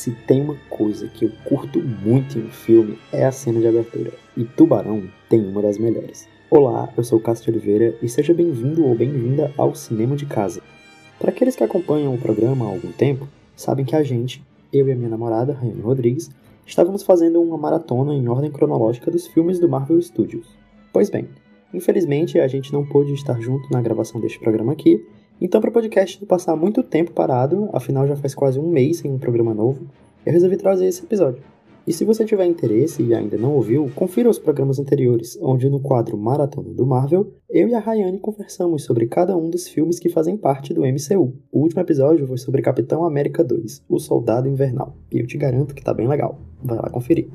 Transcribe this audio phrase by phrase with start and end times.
[0.00, 3.68] Se tem uma coisa que eu curto muito em um filme é a cena de
[3.68, 6.26] abertura, e Tubarão tem uma das melhores.
[6.48, 10.62] Olá, eu sou Cássio Oliveira e seja bem-vindo ou bem-vinda ao Cinema de Casa.
[11.18, 14.42] Para aqueles que acompanham o programa há algum tempo, sabem que a gente,
[14.72, 16.30] eu e a minha namorada, Rayane Rodrigues,
[16.64, 20.48] estávamos fazendo uma maratona em ordem cronológica dos filmes do Marvel Studios.
[20.94, 21.28] Pois bem,
[21.74, 25.06] infelizmente a gente não pôde estar junto na gravação deste programa aqui,
[25.40, 28.98] então, para o podcast não passar muito tempo parado, afinal já faz quase um mês
[28.98, 29.86] sem um programa novo,
[30.24, 31.42] eu resolvi trazer esse episódio.
[31.86, 35.80] E se você tiver interesse e ainda não ouviu, confira os programas anteriores, onde no
[35.80, 40.10] quadro Maratona do Marvel, eu e a Rayane conversamos sobre cada um dos filmes que
[40.10, 41.32] fazem parte do MCU.
[41.50, 45.74] O último episódio foi sobre Capitão América 2, O Soldado Invernal, e eu te garanto
[45.74, 46.38] que tá bem legal.
[46.62, 47.28] Vai lá conferir.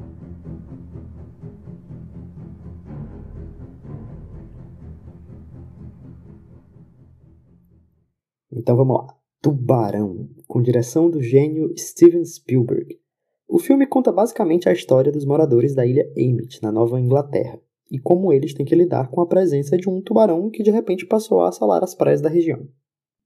[8.55, 9.07] Então vamos lá.
[9.41, 12.97] Tubarão, com direção do gênio Steven Spielberg.
[13.47, 17.59] O filme conta basicamente a história dos moradores da ilha Emmett, na Nova Inglaterra,
[17.91, 21.05] e como eles têm que lidar com a presença de um tubarão que de repente
[21.05, 22.67] passou a assalar as praias da região.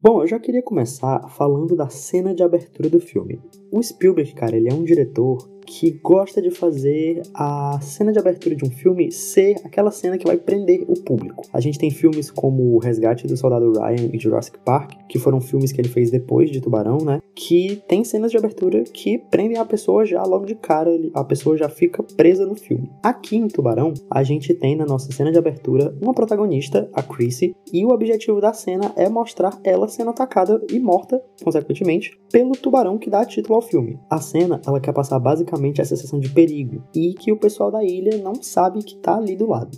[0.02, 3.42] Bom, eu já queria começar falando da cena de abertura do filme.
[3.72, 5.38] O Spielberg, cara, ele é um diretor
[5.70, 10.26] que gosta de fazer a cena de abertura de um filme ser aquela cena que
[10.26, 11.44] vai prender o público.
[11.54, 15.40] A gente tem filmes como O Resgate do Soldado Ryan e Jurassic Park, que foram
[15.40, 17.22] filmes que ele fez depois de Tubarão, né?
[17.36, 21.56] Que tem cenas de abertura que prendem a pessoa já logo de cara, a pessoa
[21.56, 22.90] já fica presa no filme.
[23.04, 27.56] Aqui em Tubarão, a gente tem na nossa cena de abertura uma protagonista, a Chrissy,
[27.72, 32.98] e o objetivo da cena é mostrar ela sendo atacada e morta, consequentemente, pelo tubarão
[32.98, 34.00] que dá título ao filme.
[34.10, 37.70] A cena, ela quer passar basicamente justamente essa sensação de perigo e que o pessoal
[37.70, 39.78] da ilha não sabe que está ali do lado.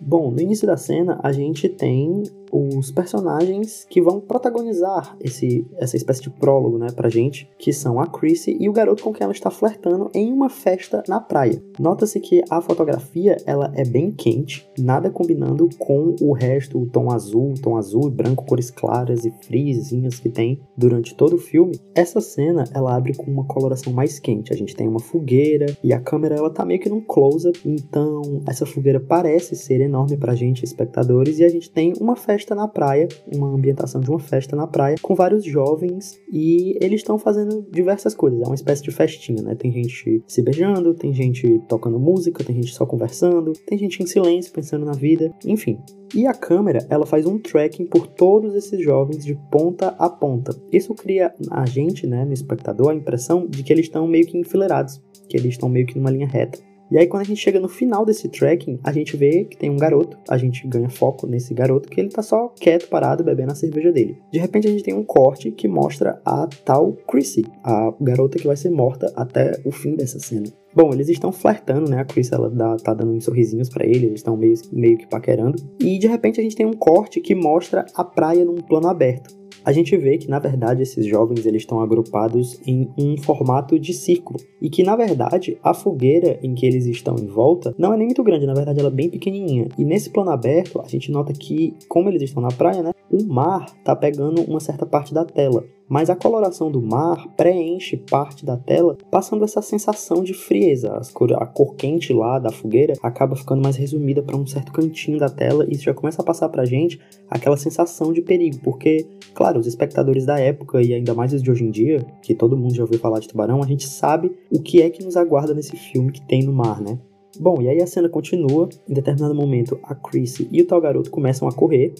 [0.00, 5.96] Bom, no início da cena a gente tem os personagens que vão protagonizar esse, essa
[5.96, 9.24] espécie de prólogo, né, pra gente, que são a Chrissy e o garoto com quem
[9.24, 11.62] ela está flertando em uma festa na praia.
[11.80, 17.10] Nota-se que a fotografia, ela é bem quente, nada combinando com o resto, o tom
[17.10, 21.78] azul, tom azul e branco, cores claras e frisinhas que tem durante todo o filme.
[21.94, 24.52] Essa cena, ela abre com uma coloração mais quente.
[24.52, 28.42] A gente tem uma fogueira e a câmera, ela tá meio que num close-up, então
[28.46, 32.54] essa fogueira parece ser enorme pra gente, espectadores, e a gente tem uma festa festa
[32.56, 37.18] na praia, uma ambientação de uma festa na praia, com vários jovens e eles estão
[37.18, 38.40] fazendo diversas coisas.
[38.40, 39.54] É uma espécie de festinha, né?
[39.54, 44.06] Tem gente se beijando, tem gente tocando música, tem gente só conversando, tem gente em
[44.06, 45.78] silêncio pensando na vida, enfim.
[46.14, 50.54] E a câmera, ela faz um tracking por todos esses jovens de ponta a ponta.
[50.70, 54.36] Isso cria a gente, né, no espectador, a impressão de que eles estão meio que
[54.36, 56.58] enfileirados, que eles estão meio que numa linha reta.
[56.92, 59.70] E aí, quando a gente chega no final desse tracking, a gente vê que tem
[59.70, 63.50] um garoto, a gente ganha foco nesse garoto, que ele tá só quieto, parado, bebendo
[63.50, 64.18] a cerveja dele.
[64.30, 68.46] De repente, a gente tem um corte que mostra a tal Chrissy, a garota que
[68.46, 70.52] vai ser morta até o fim dessa cena.
[70.74, 71.98] Bom, eles estão flertando, né?
[71.98, 75.06] A Chris, ela dá, tá dando uns sorrisinhos para ele, eles estão meio, meio que
[75.06, 75.62] paquerando.
[75.80, 79.41] E de repente a gente tem um corte que mostra a praia num plano aberto
[79.64, 83.92] a gente vê que na verdade esses jovens eles estão agrupados em um formato de
[83.92, 84.38] círculo.
[84.60, 88.06] E que na verdade a fogueira em que eles estão em volta não é nem
[88.06, 89.68] muito grande, na verdade ela é bem pequenininha.
[89.78, 93.24] E nesse plano aberto a gente nota que como eles estão na praia, né, o
[93.24, 98.46] mar tá pegando uma certa parte da tela mas a coloração do mar preenche parte
[98.46, 100.98] da tela, passando essa sensação de frieza.
[101.36, 105.28] A cor quente lá da fogueira acaba ficando mais resumida para um certo cantinho da
[105.28, 106.98] tela e isso já começa a passar para a gente
[107.28, 111.50] aquela sensação de perigo, porque, claro, os espectadores da época e ainda mais os de
[111.50, 114.62] hoje em dia, que todo mundo já ouviu falar de tubarão, a gente sabe o
[114.62, 116.98] que é que nos aguarda nesse filme que tem no mar, né?
[117.38, 118.68] Bom, e aí a cena continua.
[118.88, 121.94] Em determinado momento, a Chrissy e o tal garoto começam a correr.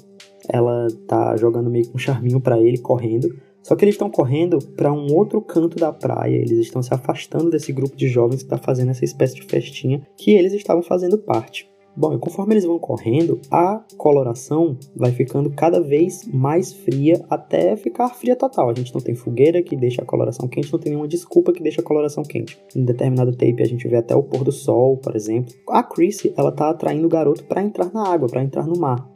[0.48, 3.34] Ela tá jogando meio que um charminho para ele, correndo.
[3.62, 7.50] Só que eles estão correndo para um outro canto da praia, eles estão se afastando
[7.50, 11.18] desse grupo de jovens que está fazendo essa espécie de festinha que eles estavam fazendo
[11.18, 11.72] parte.
[11.94, 17.76] Bom, e conforme eles vão correndo, a coloração vai ficando cada vez mais fria até
[17.76, 18.70] ficar fria total.
[18.70, 21.62] A gente não tem fogueira que deixa a coloração quente, não tem nenhuma desculpa que
[21.62, 22.58] deixa a coloração quente.
[22.74, 25.54] Em determinado tape a gente vê até o pôr do sol, por exemplo.
[25.68, 29.11] A Chrissy, ela tá atraindo o garoto para entrar na água, para entrar no mar.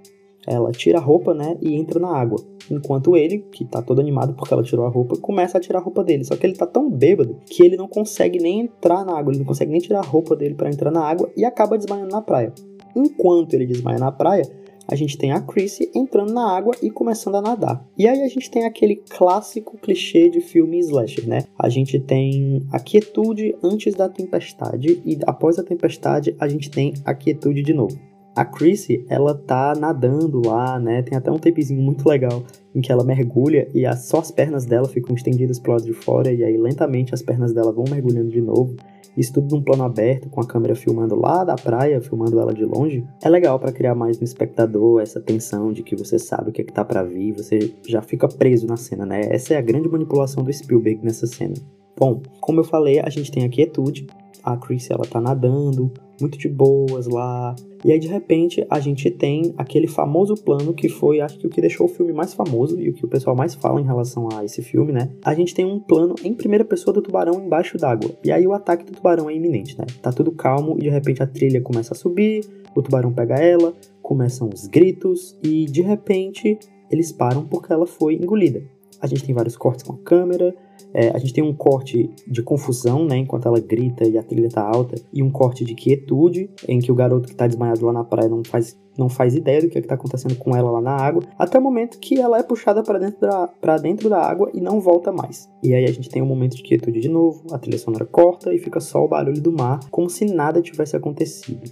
[0.47, 2.41] Ela tira a roupa, né, e entra na água.
[2.71, 5.83] Enquanto ele, que tá todo animado porque ela tirou a roupa, começa a tirar a
[5.83, 6.25] roupa dele.
[6.25, 9.41] Só que ele tá tão bêbado que ele não consegue nem entrar na água, ele
[9.41, 12.23] não consegue nem tirar a roupa dele para entrar na água e acaba desmaiando na
[12.23, 12.53] praia.
[12.95, 14.45] Enquanto ele desmaia na praia,
[14.89, 17.85] a gente tem a Chrissy entrando na água e começando a nadar.
[17.99, 21.45] E aí a gente tem aquele clássico clichê de filme slasher, né?
[21.59, 26.95] A gente tem a quietude antes da tempestade e após a tempestade a gente tem
[27.05, 27.99] a quietude de novo.
[28.37, 31.01] A Chrissy, ela tá nadando lá, né?
[31.01, 32.45] Tem até um tapezinho muito legal
[32.75, 35.95] em que ela mergulha e as, só as pernas dela ficam estendidas pro lado de
[35.95, 38.77] fora e aí lentamente as pernas dela vão mergulhando de novo.
[39.17, 42.67] Isso tudo num plano aberto, com a câmera filmando lá da praia, filmando ela de
[42.67, 43.03] longe.
[43.23, 46.61] É legal para criar mais no espectador essa tensão de que você sabe o que
[46.61, 49.23] é que tá para vir, você já fica preso na cena, né?
[49.31, 51.55] Essa é a grande manipulação do Spielberg nessa cena.
[51.99, 54.07] Bom, como eu falei, a gente tem a quietude,
[54.47, 55.91] a Chris ela tá nadando,
[56.21, 57.57] muito de boas lá.
[57.85, 61.51] E aí de repente a gente tem aquele famoso plano que foi, acho que o
[61.51, 64.29] que deixou o filme mais famoso e o que o pessoal mais fala em relação
[64.33, 65.11] a esse filme, né?
[65.25, 68.11] A gente tem um plano em primeira pessoa do tubarão embaixo d'água.
[68.25, 69.85] E aí o ataque do tubarão é iminente, né?
[70.01, 72.45] Tá tudo calmo e de repente a trilha começa a subir,
[72.75, 76.57] o tubarão pega ela, começam os gritos e de repente
[76.89, 78.63] eles param porque ela foi engolida.
[79.01, 80.55] A gente tem vários cortes com a câmera,
[80.97, 84.49] é, a gente tem um corte de confusão, né, enquanto ela grita e a trilha
[84.49, 87.93] tá alta, e um corte de quietude, em que o garoto que tá desmaiado lá
[87.93, 90.81] na praia não faz não faz ideia do que é está acontecendo com ela lá
[90.81, 94.51] na água, até o momento que ela é puxada para dentro, da, dentro da água
[94.55, 95.51] e não volta mais.
[95.63, 98.55] E aí a gente tem um momento de quietude de novo, a trilha sonora corta
[98.55, 101.71] e fica só o barulho do mar, como se nada tivesse acontecido.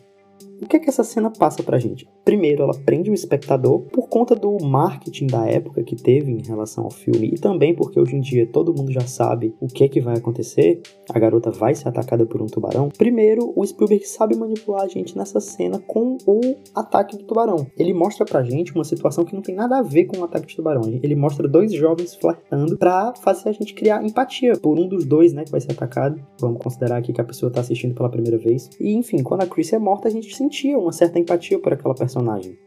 [0.63, 2.09] O que é que essa cena passa pra gente?
[2.25, 6.85] Primeiro, ela prende o espectador por conta do marketing da época que teve em relação
[6.85, 9.89] ao filme e também porque hoje em dia todo mundo já sabe o que é
[9.89, 10.81] que vai acontecer.
[11.11, 12.89] A garota vai ser atacada por um tubarão.
[12.97, 16.41] Primeiro, o Spielberg sabe manipular a gente nessa cena com o
[16.75, 17.67] ataque do tubarão.
[17.77, 20.47] Ele mostra pra gente uma situação que não tem nada a ver com o ataque
[20.47, 20.83] de tubarão.
[21.03, 25.33] Ele mostra dois jovens flertando pra fazer a gente criar empatia por um dos dois,
[25.33, 26.21] né, que vai ser atacado.
[26.41, 28.71] Vamos considerar aqui que a pessoa tá assistindo pela primeira vez.
[28.81, 31.95] E enfim, quando a Chris é morta, a gente sentia uma certa empatia por aquela
[31.95, 32.59] personagem.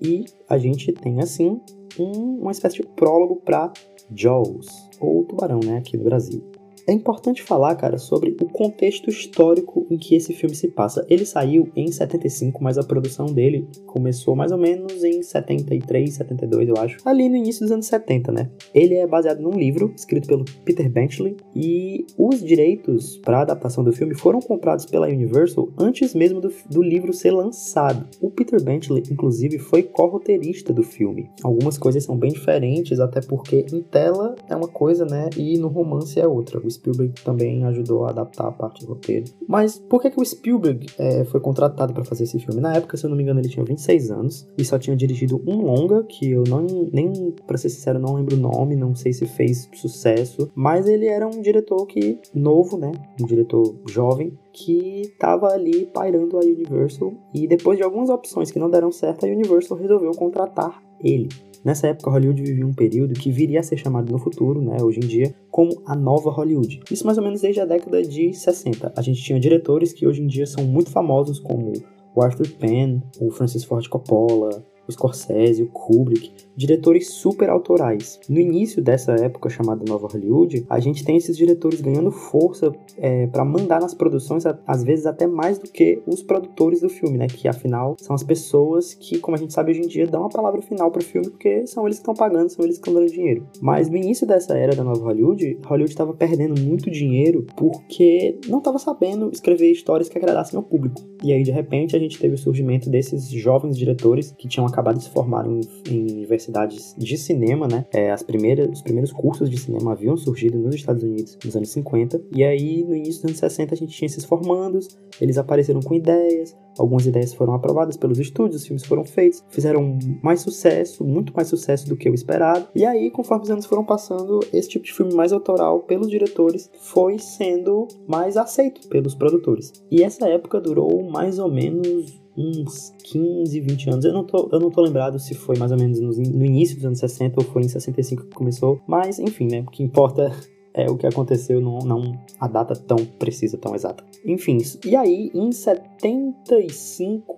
[0.00, 1.60] E a gente tem assim
[1.98, 3.72] um, uma espécie de prólogo para
[4.14, 4.66] Jaws,
[5.00, 6.42] ou Tubarão, né, aqui no Brasil.
[6.88, 11.04] É importante falar, cara, sobre o contexto histórico em que esse filme se passa.
[11.10, 16.68] Ele saiu em 75, mas a produção dele começou mais ou menos em 73, 72,
[16.68, 16.98] eu acho.
[17.04, 18.48] Ali no início dos anos 70, né?
[18.72, 23.92] Ele é baseado num livro escrito pelo Peter Benchley e os direitos para adaptação do
[23.92, 28.06] filme foram comprados pela Universal antes mesmo do, do livro ser lançado.
[28.20, 31.28] O Peter Benchley, inclusive, foi co-roteirista do filme.
[31.42, 35.28] Algumas coisas são bem diferentes, até porque em tela é uma coisa, né?
[35.36, 36.60] E no romance é outra.
[36.76, 39.26] Spielberg também ajudou a adaptar a parte do roteiro.
[39.48, 42.60] Mas por que, que o Spielberg é, foi contratado para fazer esse filme?
[42.60, 45.42] Na época, se eu não me engano, ele tinha 26 anos e só tinha dirigido
[45.46, 49.12] um longa, que eu não, nem, pra ser sincero, não lembro o nome, não sei
[49.12, 52.92] se fez sucesso, mas ele era um diretor que, novo, né?
[53.20, 58.58] Um diretor jovem, que estava ali pairando a Universal e depois de algumas opções que
[58.58, 61.28] não deram certo, a Universal resolveu contratar ele.
[61.66, 65.00] Nessa época, Hollywood vivia um período que viria a ser chamado no futuro, né, hoje
[65.00, 66.80] em dia, como a nova Hollywood.
[66.88, 68.92] Isso mais ou menos desde a década de 60.
[68.96, 71.72] A gente tinha diretores que hoje em dia são muito famosos, como
[72.14, 78.18] o Arthur Penn, o Francis Ford Coppola, o Scorsese, o Kubrick, diretores super autorais.
[78.28, 83.26] No início dessa época chamada Nova Hollywood, a gente tem esses diretores ganhando força é,
[83.26, 87.26] para mandar nas produções, às vezes até mais do que os produtores do filme, né?
[87.26, 90.28] Que afinal são as pessoas que, como a gente sabe hoje em dia, dão a
[90.28, 93.12] palavra final pro filme porque são eles que estão pagando, são eles que estão dando
[93.12, 93.46] dinheiro.
[93.60, 98.58] Mas no início dessa era da Nova Hollywood, Hollywood estava perdendo muito dinheiro porque não
[98.58, 101.02] estava sabendo escrever histórias que agradassem ao público.
[101.22, 104.98] E aí, de repente, a gente teve o surgimento desses jovens diretores que tinham acabado
[104.98, 107.86] de se formar em, em universidades de cinema, né?
[107.92, 111.70] É, as primeiras, os primeiros cursos de cinema haviam surgido nos Estados Unidos nos anos
[111.70, 112.20] 50.
[112.34, 115.94] E aí, no início dos anos 60, a gente tinha esses formandos, eles apareceram com
[115.94, 121.32] ideias, algumas ideias foram aprovadas pelos estúdios, os filmes foram feitos, fizeram mais sucesso, muito
[121.34, 122.68] mais sucesso do que o esperado.
[122.74, 126.70] E aí, conforme os anos foram passando, esse tipo de filme mais autoral pelos diretores
[126.80, 129.72] foi sendo mais aceito pelos produtores.
[129.90, 134.04] E essa época durou mais ou menos uns 15, 20 anos.
[134.04, 136.76] Eu não tô, eu não tô lembrado se foi mais ou menos no, no início
[136.76, 139.64] dos anos 60 ou foi em 65 que começou, mas enfim, né?
[139.66, 140.30] O que importa
[140.74, 144.04] é o que aconteceu, não, não a data tão precisa, tão exata.
[144.24, 147.34] Enfim, e aí em 75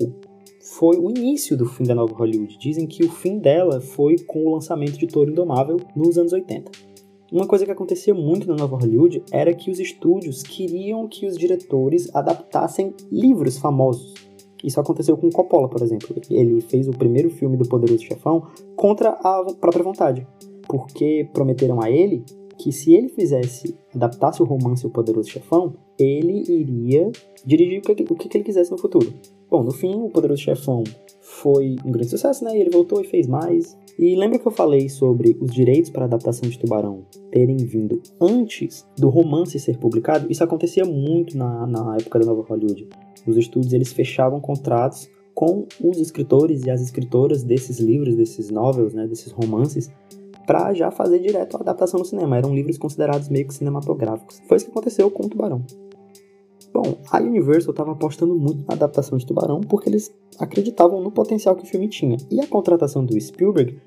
[0.60, 2.58] foi o início do fim da nova Hollywood.
[2.58, 6.88] Dizem que o fim dela foi com o lançamento de Toro Indomável nos anos 80.
[7.30, 11.36] Uma coisa que acontecia muito na Nova Hollywood era que os estúdios queriam que os
[11.36, 14.14] diretores adaptassem livros famosos.
[14.62, 16.16] Isso aconteceu com Coppola, por exemplo.
[16.30, 18.46] Ele fez o primeiro filme do Poderoso Chefão
[18.76, 20.26] contra a própria vontade,
[20.66, 22.24] porque prometeram a ele
[22.58, 27.10] que se ele fizesse, adaptasse o romance O Poderoso Chefão, ele iria
[27.44, 29.12] dirigir o que, o que ele quisesse no futuro.
[29.50, 30.84] Bom, no fim, O Poderoso Chefão
[31.20, 32.56] foi um grande sucesso, né?
[32.56, 33.76] E ele voltou e fez mais.
[33.98, 38.86] E lembra que eu falei sobre os direitos para adaptação de Tubarão terem vindo antes
[38.96, 40.30] do romance ser publicado?
[40.30, 42.88] Isso acontecia muito na, na época da Nova Hollywood.
[43.26, 48.92] Os estúdios eles fechavam contratos com os escritores e as escritoras desses livros, desses novels,
[48.92, 49.90] né, desses romances,
[50.46, 52.36] para já fazer direto a adaptação no cinema.
[52.36, 54.40] Eram livros considerados meio que cinematográficos.
[54.46, 55.62] Foi isso que aconteceu com o Tubarão.
[56.72, 61.56] Bom, a Universal estava apostando muito na adaptação de Tubarão porque eles acreditavam no potencial
[61.56, 62.16] que o filme tinha.
[62.30, 63.78] E a contratação do Spielberg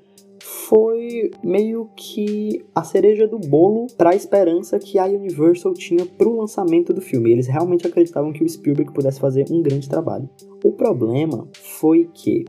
[0.42, 6.28] foi meio que a cereja do bolo para a esperança que a Universal tinha para
[6.28, 7.30] o lançamento do filme.
[7.30, 10.28] Eles realmente acreditavam que o Spielberg pudesse fazer um grande trabalho.
[10.64, 12.44] O problema foi que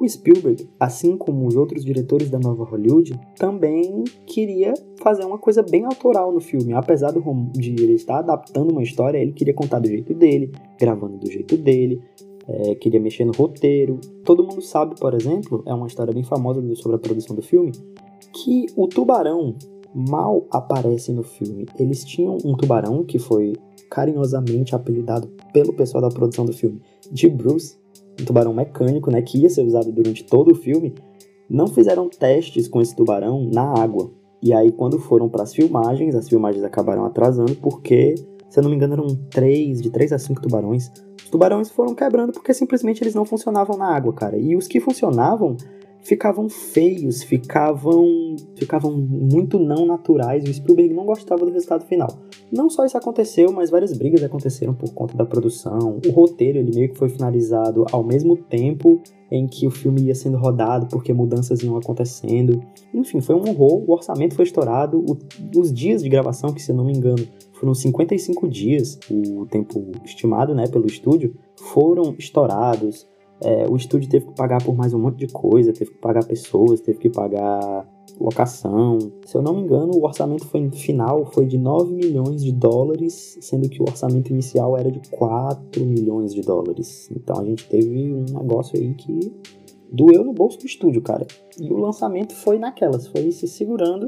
[0.00, 5.62] o Spielberg, assim como os outros diretores da nova Hollywood, também queria fazer uma coisa
[5.62, 6.72] bem autoral no filme.
[6.72, 11.30] Apesar de ele estar adaptando uma história, ele queria contar do jeito dele, gravando do
[11.30, 12.00] jeito dele,
[12.48, 13.98] é, queria mexer no roteiro.
[14.24, 17.72] Todo mundo sabe, por exemplo, é uma história bem famosa sobre a produção do filme,
[18.32, 19.56] que o tubarão
[19.94, 21.66] mal aparece no filme.
[21.78, 23.54] Eles tinham um tubarão que foi
[23.90, 27.78] carinhosamente apelidado pelo pessoal da produção do filme de Bruce,
[28.20, 30.94] um tubarão mecânico, né, que ia ser usado durante todo o filme.
[31.48, 34.10] Não fizeram testes com esse tubarão na água.
[34.42, 38.14] E aí, quando foram para as filmagens, as filmagens acabaram atrasando porque,
[38.48, 40.90] se eu não me engano, eram três, de três a cinco tubarões.
[41.22, 44.36] Os tubarões foram quebrando porque simplesmente eles não funcionavam na água, cara.
[44.36, 45.56] E os que funcionavam
[46.06, 50.44] ficavam feios, ficavam ficavam muito não naturais.
[50.44, 52.08] O Spielberg não gostava do resultado final.
[52.50, 56.00] Não só isso aconteceu, mas várias brigas aconteceram por conta da produção.
[56.06, 60.14] O roteiro ele meio que foi finalizado ao mesmo tempo em que o filme ia
[60.14, 62.62] sendo rodado, porque mudanças iam acontecendo.
[62.94, 63.82] Enfim, foi um horror.
[63.86, 64.98] O orçamento foi estourado.
[64.98, 65.18] O,
[65.58, 70.54] os dias de gravação, que se não me engano, foram 55 dias, o tempo estimado
[70.54, 73.08] né, pelo estúdio, foram estourados.
[73.42, 76.24] É, o estúdio teve que pagar por mais um monte de coisa, teve que pagar
[76.24, 77.86] pessoas, teve que pagar
[78.18, 78.98] locação.
[79.26, 83.38] Se eu não me engano, o orçamento foi, final foi de 9 milhões de dólares,
[83.40, 87.10] sendo que o orçamento inicial era de 4 milhões de dólares.
[87.10, 89.32] Então a gente teve um negócio aí que
[89.92, 91.26] doeu no bolso do estúdio, cara.
[91.60, 94.06] E o lançamento foi naquelas, foi se segurando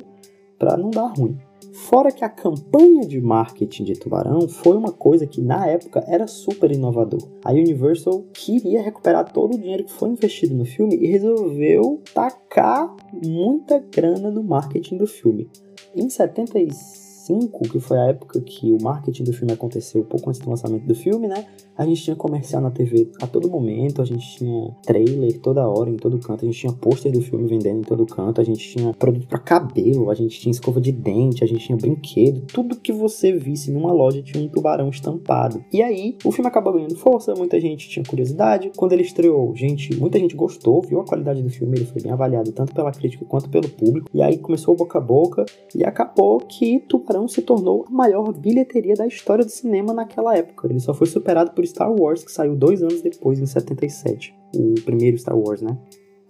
[0.59, 1.39] para não dar ruim.
[1.73, 6.27] Fora que a campanha de marketing de Tubarão foi uma coisa que na época era
[6.27, 7.23] super inovador.
[7.45, 12.95] A Universal queria recuperar todo o dinheiro que foi investido no filme e resolveu tacar
[13.13, 15.51] muita grana no marketing do filme.
[15.97, 20.41] Em 76 2005, que foi a época que o marketing do filme aconteceu pouco antes
[20.41, 21.45] do lançamento do filme, né?
[21.77, 25.89] A gente tinha comercial na TV a todo momento, a gente tinha trailer toda hora,
[25.89, 28.69] em todo canto, a gente tinha pôster do filme vendendo em todo canto, a gente
[28.69, 32.77] tinha produto para cabelo, a gente tinha escova de dente, a gente tinha brinquedo, tudo
[32.77, 35.65] que você visse numa loja tinha um tubarão estampado.
[35.73, 38.73] E aí, o filme acabou ganhando força, muita gente tinha curiosidade.
[38.77, 42.11] Quando ele estreou, gente, muita gente gostou, viu a qualidade do filme, ele foi bem
[42.11, 44.11] avaliado tanto pela crítica quanto pelo público.
[44.13, 45.45] E aí começou boca a boca
[45.75, 50.69] e acabou que Tubarão se tornou a maior bilheteria da história do cinema naquela época.
[50.69, 54.35] Ele só foi superado por Star Wars, que saiu dois anos depois, em 77.
[54.55, 55.77] O primeiro Star Wars, né?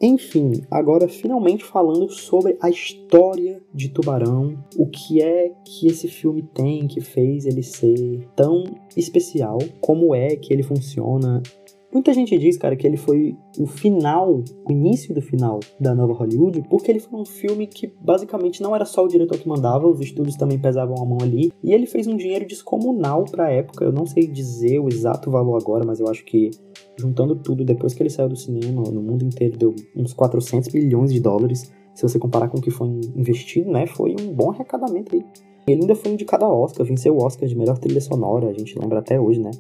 [0.01, 6.43] Enfim, agora finalmente falando sobre a história de Tubarão, o que é que esse filme
[6.55, 8.63] tem que fez ele ser tão
[8.97, 11.43] especial, como é que ele funciona,
[11.91, 16.13] Muita gente diz, cara, que ele foi o final, o início do final da nova
[16.13, 19.89] Hollywood, porque ele foi um filme que basicamente não era só o diretor que mandava,
[19.89, 23.87] os estúdios também pesavam a mão ali, e ele fez um dinheiro descomunal pra época.
[23.87, 26.51] Eu não sei dizer o exato valor agora, mas eu acho que
[26.99, 31.11] juntando tudo, depois que ele saiu do cinema, no mundo inteiro deu uns 400 milhões
[31.11, 31.73] de dólares.
[31.95, 35.25] Se você comparar com o que foi investido, né, foi um bom arrecadamento aí.
[35.67, 38.79] Ele ainda foi indicado a Oscar, venceu o Oscar de melhor trilha sonora, a gente
[38.79, 39.51] lembra até hoje, né?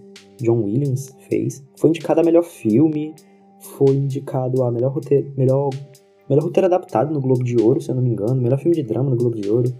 [0.42, 1.62] John Williams fez.
[1.76, 3.14] Foi indicado a melhor filme,
[3.60, 5.70] foi indicado a melhor roteiro, melhor,
[6.28, 8.82] melhor roteiro adaptado no Globo de Ouro, se eu não me engano, melhor filme de
[8.82, 9.72] drama no Globo de Ouro.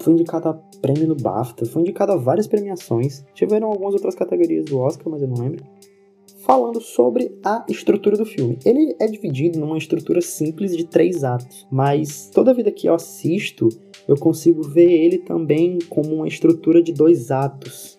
[0.00, 3.24] Foi indicado a prêmio no BAFTA, foi indicado a várias premiações.
[3.34, 5.64] Tiveram algumas outras categorias do Oscar, mas eu não lembro.
[6.40, 8.58] Falando sobre a estrutura do filme.
[8.66, 13.70] Ele é dividido numa estrutura simples de três atos, mas toda vida que eu assisto,
[14.06, 17.93] eu consigo ver ele também como uma estrutura de dois atos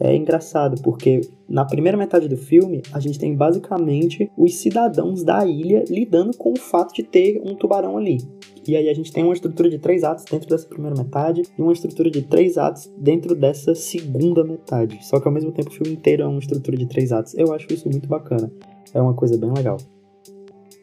[0.00, 5.46] é engraçado, porque na primeira metade do filme, a gente tem basicamente os cidadãos da
[5.46, 8.18] ilha lidando com o fato de ter um tubarão ali.
[8.66, 11.62] E aí a gente tem uma estrutura de três atos dentro dessa primeira metade e
[11.62, 14.98] uma estrutura de três atos dentro dessa segunda metade.
[15.02, 17.34] Só que ao mesmo tempo o filme inteiro é uma estrutura de três atos.
[17.34, 18.50] Eu acho isso muito bacana.
[18.94, 19.78] É uma coisa bem legal.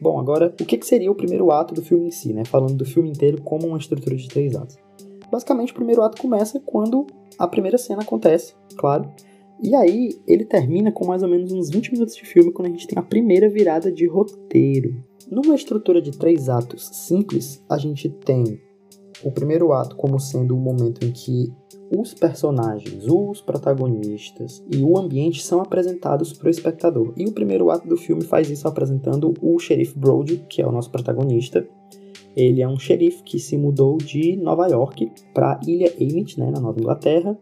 [0.00, 2.44] Bom, agora, o que seria o primeiro ato do filme em si, né?
[2.44, 4.78] Falando do filme inteiro como uma estrutura de três atos.
[5.30, 7.06] Basicamente, o primeiro ato começa quando
[7.38, 9.10] a primeira cena acontece, claro.
[9.62, 12.70] E aí ele termina com mais ou menos uns 20 minutos de filme quando a
[12.70, 15.04] gente tem a primeira virada de roteiro.
[15.30, 18.60] Numa estrutura de três atos simples, a gente tem
[19.22, 21.52] o primeiro ato como sendo o momento em que
[21.90, 27.12] os personagens, os protagonistas e o ambiente são apresentados para o espectador.
[27.16, 30.72] E o primeiro ato do filme faz isso apresentando o xerife Brody, que é o
[30.72, 31.66] nosso protagonista.
[32.36, 36.60] Ele é um xerife que se mudou de Nova York para Ilha Emmett, né, na
[36.60, 37.38] Nova Inglaterra,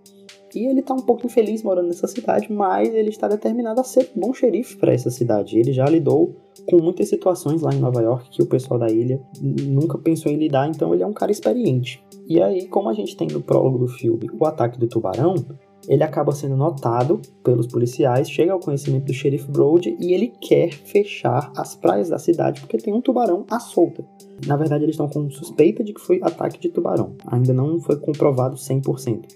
[0.54, 4.10] e ele tá um pouco infeliz morando nessa cidade, mas ele está determinado a ser
[4.16, 5.58] bom xerife para essa cidade.
[5.58, 6.34] Ele já lidou
[6.66, 10.36] com muitas situações lá em Nova York que o pessoal da ilha nunca pensou em
[10.36, 12.02] lidar, então ele é um cara experiente.
[12.26, 15.34] E aí, como a gente tem no prólogo do filme o ataque do tubarão,
[15.86, 20.72] ele acaba sendo notado pelos policiais, chega ao conhecimento do xerife Brody e ele quer
[20.72, 24.04] fechar as praias da cidade porque tem um tubarão à solta.
[24.46, 27.14] Na verdade, eles estão com suspeita de que foi ataque de tubarão.
[27.26, 29.26] Ainda não foi comprovado 100%.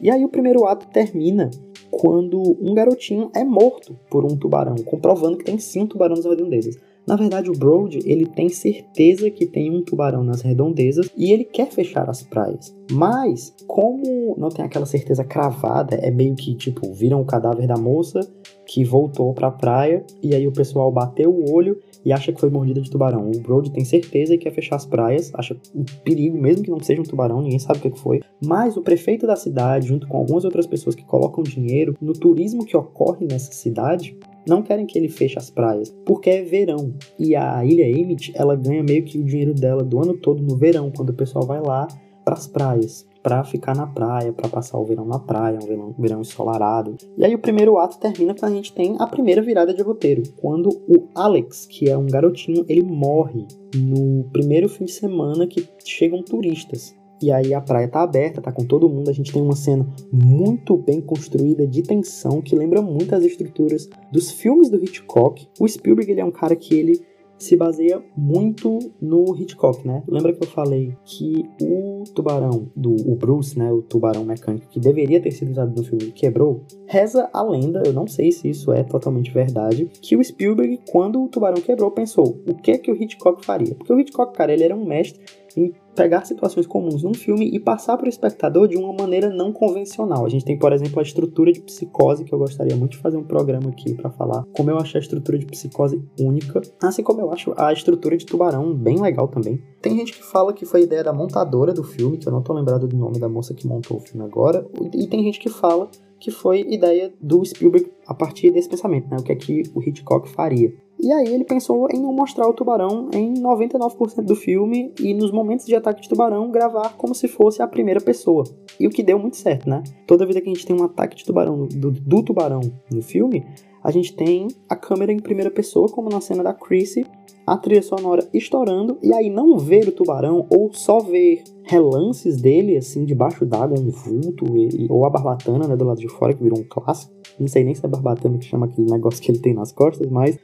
[0.00, 1.50] E aí o primeiro ato termina
[1.90, 6.76] quando um garotinho é morto por um tubarão, comprovando que tem sim tubarão nas redondezas.
[7.08, 11.42] Na verdade, o Brody, ele tem certeza que tem um tubarão nas redondezas e ele
[11.42, 12.76] quer fechar as praias.
[12.92, 17.78] Mas, como não tem aquela certeza cravada, é meio que, tipo, viram o cadáver da
[17.78, 18.20] moça
[18.66, 22.38] que voltou para a praia e aí o pessoal bateu o olho e acha que
[22.38, 23.30] foi mordida de tubarão.
[23.30, 26.78] O Brody tem certeza e quer fechar as praias, acha um perigo, mesmo que não
[26.78, 28.20] seja um tubarão, ninguém sabe o que foi.
[28.44, 32.66] Mas o prefeito da cidade, junto com algumas outras pessoas que colocam dinheiro no turismo
[32.66, 34.14] que ocorre nessa cidade,
[34.48, 36.94] não querem que ele feche as praias, porque é verão.
[37.18, 40.56] E a ilha Emmett, ela ganha meio que o dinheiro dela do ano todo no
[40.56, 41.86] verão, quando o pessoal vai lá
[42.24, 45.94] para as praias para ficar na praia, para passar o verão na praia, um verão,
[45.96, 46.96] um verão ensolarado.
[47.16, 50.22] E aí o primeiro ato termina quando a gente tem a primeira virada de roteiro,
[50.36, 55.68] quando o Alex, que é um garotinho, ele morre no primeiro fim de semana que
[55.84, 56.96] chegam turistas.
[57.20, 59.10] E aí a praia tá aberta, tá com todo mundo.
[59.10, 63.88] A gente tem uma cena muito bem construída de tensão que lembra muito as estruturas
[64.12, 65.48] dos filmes do Hitchcock.
[65.58, 67.00] O Spielberg ele é um cara que ele
[67.38, 70.02] se baseia muito no Hitchcock, né?
[70.08, 74.80] Lembra que eu falei que o tubarão do o Bruce, né, o tubarão mecânico que
[74.80, 76.64] deveria ter sido usado no filme quebrou?
[76.86, 81.22] Reza a lenda, eu não sei se isso é totalmente verdade, que o Spielberg quando
[81.22, 83.74] o tubarão quebrou pensou, o que é que o Hitchcock faria?
[83.74, 85.20] Porque o Hitchcock, cara, ele era um mestre
[85.58, 89.52] em pegar situações comuns num filme e passar para o espectador de uma maneira não
[89.52, 90.24] convencional.
[90.24, 93.16] A gente tem, por exemplo, a estrutura de psicose, que eu gostaria muito de fazer
[93.16, 97.20] um programa aqui para falar como eu achei a estrutura de psicose única, assim como
[97.20, 99.60] eu acho a estrutura de tubarão bem legal também.
[99.82, 102.52] Tem gente que fala que foi ideia da montadora do filme, que eu não tô
[102.52, 105.90] lembrado do nome da moça que montou o filme agora, e tem gente que fala
[106.18, 109.16] que foi ideia do Spielberg a partir desse pensamento, né?
[109.18, 110.74] O que é que o Hitchcock faria.
[111.00, 115.30] E aí ele pensou em não mostrar o tubarão em 99% do filme e nos
[115.30, 118.44] momentos de ataque de tubarão gravar como se fosse a primeira pessoa.
[118.80, 119.82] E o que deu muito certo, né?
[120.06, 122.60] Toda vida que a gente tem um ataque de tubarão do, do tubarão
[122.92, 123.44] no filme,
[123.82, 127.06] a gente tem a câmera em primeira pessoa, como na cena da Chrissy,
[127.46, 132.76] a trilha sonora estourando, e aí não ver o tubarão, ou só ver relances dele,
[132.76, 136.42] assim, debaixo d'água, um vulto, e, ou a barbatana, né, do lado de fora, que
[136.42, 137.14] virou um clássico.
[137.38, 140.10] Não sei nem se é barbatana que chama aquele negócio que ele tem nas costas,
[140.10, 140.38] mas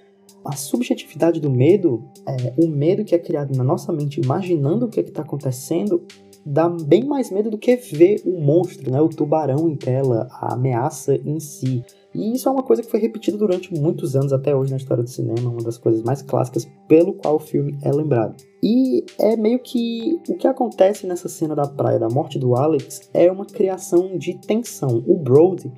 [0.45, 4.89] a subjetividade do medo, é, o medo que é criado na nossa mente, imaginando o
[4.89, 6.03] que é está acontecendo,
[6.45, 10.55] dá bem mais medo do que ver o monstro, né, o tubarão em tela, a
[10.55, 11.83] ameaça em si.
[12.15, 15.03] E isso é uma coisa que foi repetida durante muitos anos até hoje na história
[15.03, 18.37] do cinema, uma das coisas mais clássicas pelo qual o filme é lembrado.
[18.63, 23.11] E é meio que o que acontece nessa cena da praia da morte do Alex
[23.13, 25.03] é uma criação de tensão.
[25.09, 25.73] O Brody,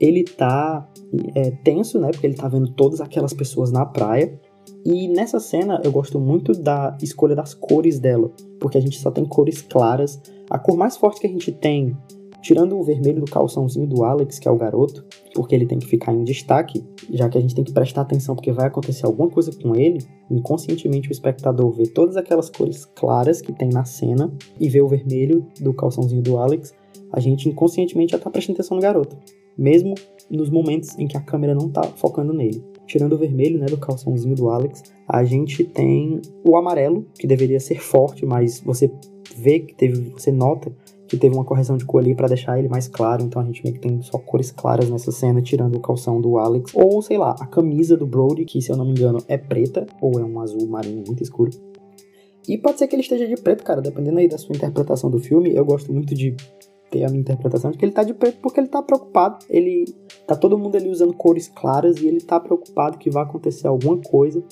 [0.00, 0.88] ele tá
[1.34, 4.40] é, tenso, né, porque ele tá vendo todas aquelas pessoas na praia.
[4.84, 9.10] E nessa cena eu gosto muito da escolha das cores dela, porque a gente só
[9.10, 10.20] tem cores claras.
[10.48, 11.96] A cor mais forte que a gente tem
[12.42, 15.86] Tirando o vermelho do calçãozinho do Alex, que é o garoto, porque ele tem que
[15.86, 19.28] ficar em destaque, já que a gente tem que prestar atenção porque vai acontecer alguma
[19.28, 19.98] coisa com ele,
[20.30, 24.88] inconscientemente o espectador vê todas aquelas cores claras que tem na cena e vê o
[24.88, 26.72] vermelho do calçãozinho do Alex,
[27.12, 29.18] a gente inconscientemente já tá prestando atenção no garoto,
[29.60, 29.94] mesmo
[30.30, 32.64] nos momentos em que a câmera não tá focando nele.
[32.86, 37.60] Tirando o vermelho, né, do calçãozinho do Alex, a gente tem o amarelo, que deveria
[37.60, 38.90] ser forte, mas você
[39.36, 40.72] vê que teve, você nota
[41.06, 43.62] que teve uma correção de cor ali para deixar ele mais claro, então a gente
[43.64, 47.18] meio que tem só cores claras nessa cena, tirando o calção do Alex, ou sei
[47.18, 50.24] lá, a camisa do Brody, que se eu não me engano é preta, ou é
[50.24, 51.50] um azul marinho muito escuro.
[52.48, 55.18] E pode ser que ele esteja de preto, cara, dependendo aí da sua interpretação do
[55.18, 56.34] filme, eu gosto muito de
[56.90, 59.84] ter a minha interpretação de que ele tá de preto porque ele tá preocupado, ele
[60.26, 63.96] tá todo mundo ali usando cores claras e ele tá preocupado que vai acontecer alguma
[63.98, 64.42] coisa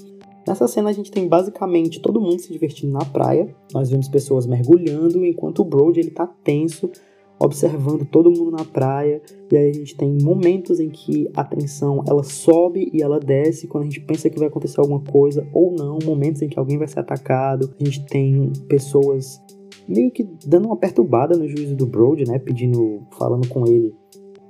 [0.49, 3.55] Nessa cena a gente tem basicamente todo mundo se divertindo na praia.
[3.71, 6.91] Nós vemos pessoas mergulhando enquanto o Brody ele tá tenso,
[7.39, 9.21] observando todo mundo na praia.
[9.53, 13.67] E aí a gente tem momentos em que a tensão ela sobe e ela desce
[13.67, 16.79] quando a gente pensa que vai acontecer alguma coisa ou não, momentos em que alguém
[16.79, 17.75] vai ser atacado.
[17.79, 19.39] A gente tem pessoas
[19.89, 22.39] meio que dando uma perturbada no juízo do Brody, né?
[22.39, 23.95] Pedindo, falando com ele,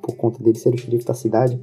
[0.03, 1.61] por conta dele ser o xerife da cidade,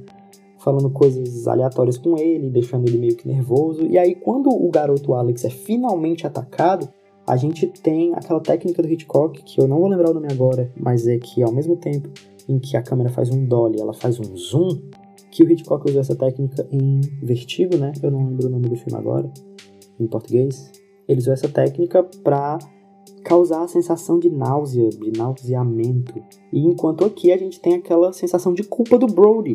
[0.58, 3.86] falando coisas aleatórias com ele, deixando ele meio que nervoso.
[3.86, 6.88] E aí, quando o garoto Alex é finalmente atacado,
[7.26, 10.72] a gente tem aquela técnica do Hitchcock, que eu não vou lembrar o nome agora,
[10.76, 12.08] mas é que ao mesmo tempo
[12.48, 14.78] em que a câmera faz um dolly, ela faz um zoom,
[15.30, 17.92] que o Hitchcock usou essa técnica em Vertigo, né?
[18.02, 19.30] Eu não lembro o nome do filme agora,
[19.98, 20.70] em português.
[21.08, 22.58] Ele usou essa técnica para
[23.24, 26.14] causar a sensação de náusea, de nauseamento.
[26.52, 29.54] E enquanto aqui a gente tem aquela sensação de culpa do Brody,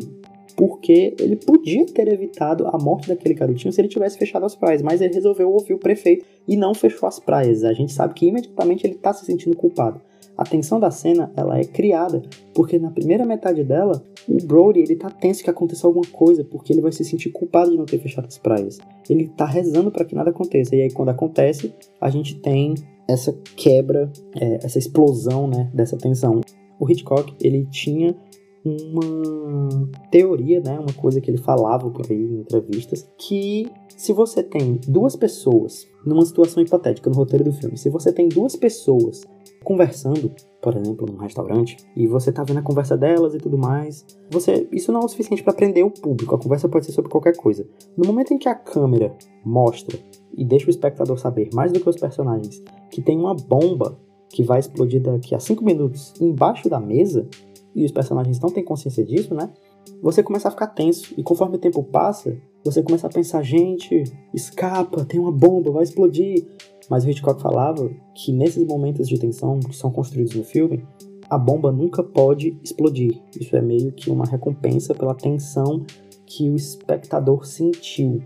[0.56, 4.82] porque ele podia ter evitado a morte daquele garotinho se ele tivesse fechado as praias,
[4.82, 7.64] mas ele resolveu ouvir o prefeito e não fechou as praias.
[7.64, 10.00] A gente sabe que imediatamente ele está se sentindo culpado.
[10.36, 12.22] A tensão da cena, ela é criada
[12.54, 16.72] porque na primeira metade dela, o Brody, ele tá tenso que aconteça alguma coisa, porque
[16.72, 18.78] ele vai se sentir culpado de não ter fechado as praias.
[19.08, 20.74] Ele tá rezando para que nada aconteça.
[20.74, 22.74] E aí quando acontece, a gente tem
[23.06, 26.40] essa quebra, é, essa explosão, né, dessa tensão.
[26.78, 28.16] O Hitchcock, ele tinha
[28.64, 34.42] uma teoria, né, uma coisa que ele falava por aí em entrevistas, que se você
[34.42, 39.22] tem duas pessoas numa situação hipotética no roteiro do filme, se você tem duas pessoas
[39.62, 44.04] conversando, por exemplo, num restaurante, e você tá vendo a conversa delas e tudo mais,
[44.30, 46.34] você isso não é o suficiente para prender o público.
[46.34, 47.66] A conversa pode ser sobre qualquer coisa.
[47.96, 49.98] No momento em que a câmera mostra
[50.36, 53.98] e deixa o espectador saber mais do que os personagens que tem uma bomba
[54.28, 57.28] que vai explodir daqui a 5 minutos embaixo da mesa,
[57.74, 59.50] e os personagens não têm consciência disso, né?
[60.02, 64.04] Você começa a ficar tenso, e conforme o tempo passa, você começa a pensar: gente,
[64.32, 66.46] escapa, tem uma bomba, vai explodir.
[66.92, 70.84] Mas o Hitchcock falava que nesses momentos de tensão que são construídos no filme,
[71.30, 73.18] a bomba nunca pode explodir.
[73.34, 75.86] Isso é meio que uma recompensa pela tensão
[76.26, 78.22] que o espectador sentiu.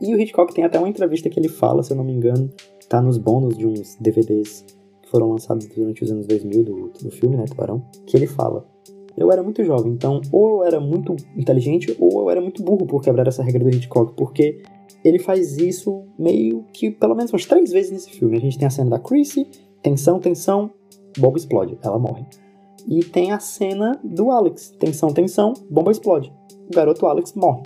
[0.00, 2.48] E o Hitchcock tem até uma entrevista que ele fala, se eu não me engano,
[2.88, 4.64] tá nos bônus de uns DVDs
[5.02, 8.64] que foram lançados durante os anos 2000 do, do filme, né, Tubarão, que ele fala:
[9.16, 12.86] Eu era muito jovem, então ou eu era muito inteligente ou eu era muito burro
[12.86, 14.62] por quebrar essa regra do Hitchcock, porque
[15.04, 18.36] ele faz isso meio que pelo menos umas três vezes nesse filme.
[18.36, 19.48] A gente tem a cena da Chrissy,
[19.82, 20.70] tensão, tensão,
[21.16, 22.26] bomba explode, ela morre.
[22.86, 26.32] E tem a cena do Alex, tensão, tensão, bomba explode.
[26.68, 27.62] O garoto Alex morre.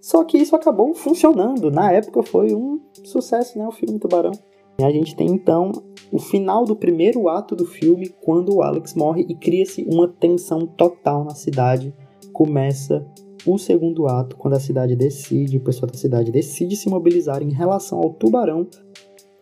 [0.00, 1.70] Só que isso acabou funcionando.
[1.70, 3.66] Na época foi um sucesso, né?
[3.66, 4.32] O filme Tubarão.
[4.78, 5.72] E a gente tem então
[6.10, 10.66] o final do primeiro ato do filme, quando o Alex morre e cria-se uma tensão
[10.66, 11.94] total na cidade.
[12.32, 13.06] Começa
[13.46, 17.52] o segundo ato, quando a cidade decide, o pessoal da cidade decide se mobilizar em
[17.52, 18.66] relação ao tubarão.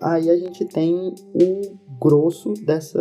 [0.00, 1.60] Aí a gente tem o
[1.98, 3.00] grosso dessa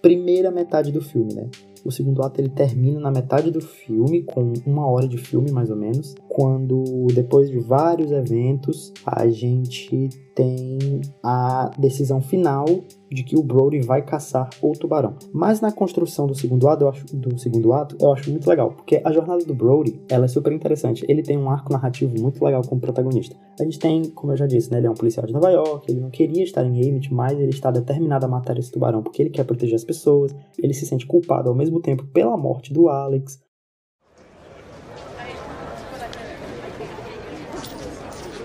[0.00, 1.48] primeira metade do filme, né?
[1.84, 5.70] O segundo ato ele termina na metade do filme, com uma hora de filme mais
[5.70, 12.66] ou menos, quando depois de vários eventos a gente tem a decisão final
[13.10, 15.16] de que o Brody vai caçar o tubarão.
[15.32, 18.72] Mas na construção do segundo ato, eu acho, do segundo ato, eu acho muito legal,
[18.72, 21.04] porque a jornada do Brody, ela é super interessante.
[21.08, 23.36] Ele tem um arco narrativo muito legal como protagonista.
[23.58, 25.90] A gente tem, como eu já disse, né, ele é um policial de Nova York,
[25.90, 29.22] ele não queria estar em Emmett, mas ele está determinado a matar esse tubarão porque
[29.22, 32.88] ele quer proteger as pessoas, ele se sente culpado ao mesmo tempo pela morte do
[32.88, 33.40] Alex.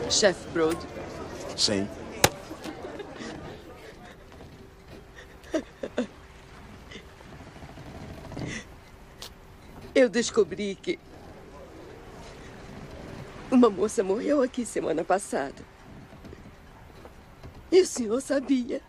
[0.09, 0.77] Chefe Brody.
[1.55, 1.87] Sim.
[9.95, 10.99] Eu descobri que
[13.51, 15.63] uma moça morreu aqui semana passada.
[17.71, 18.81] E o senhor sabia.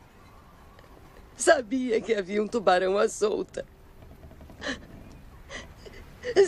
[1.37, 3.67] Sabia que havia um tubarão à solta.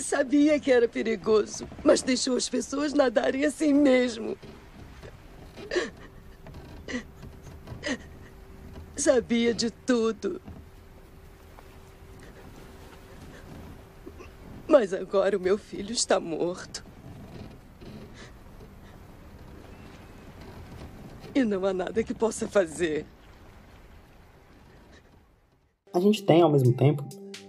[0.01, 4.38] Sabia que era perigoso, mas deixou as pessoas nadarem assim mesmo.
[8.97, 10.40] Sabia de tudo.
[14.79, 16.85] Mas agora o meu filho está morto.
[21.35, 23.07] E não há nada que possa fazer.
[25.95, 27.03] A gente tem, ao mesmo tempo,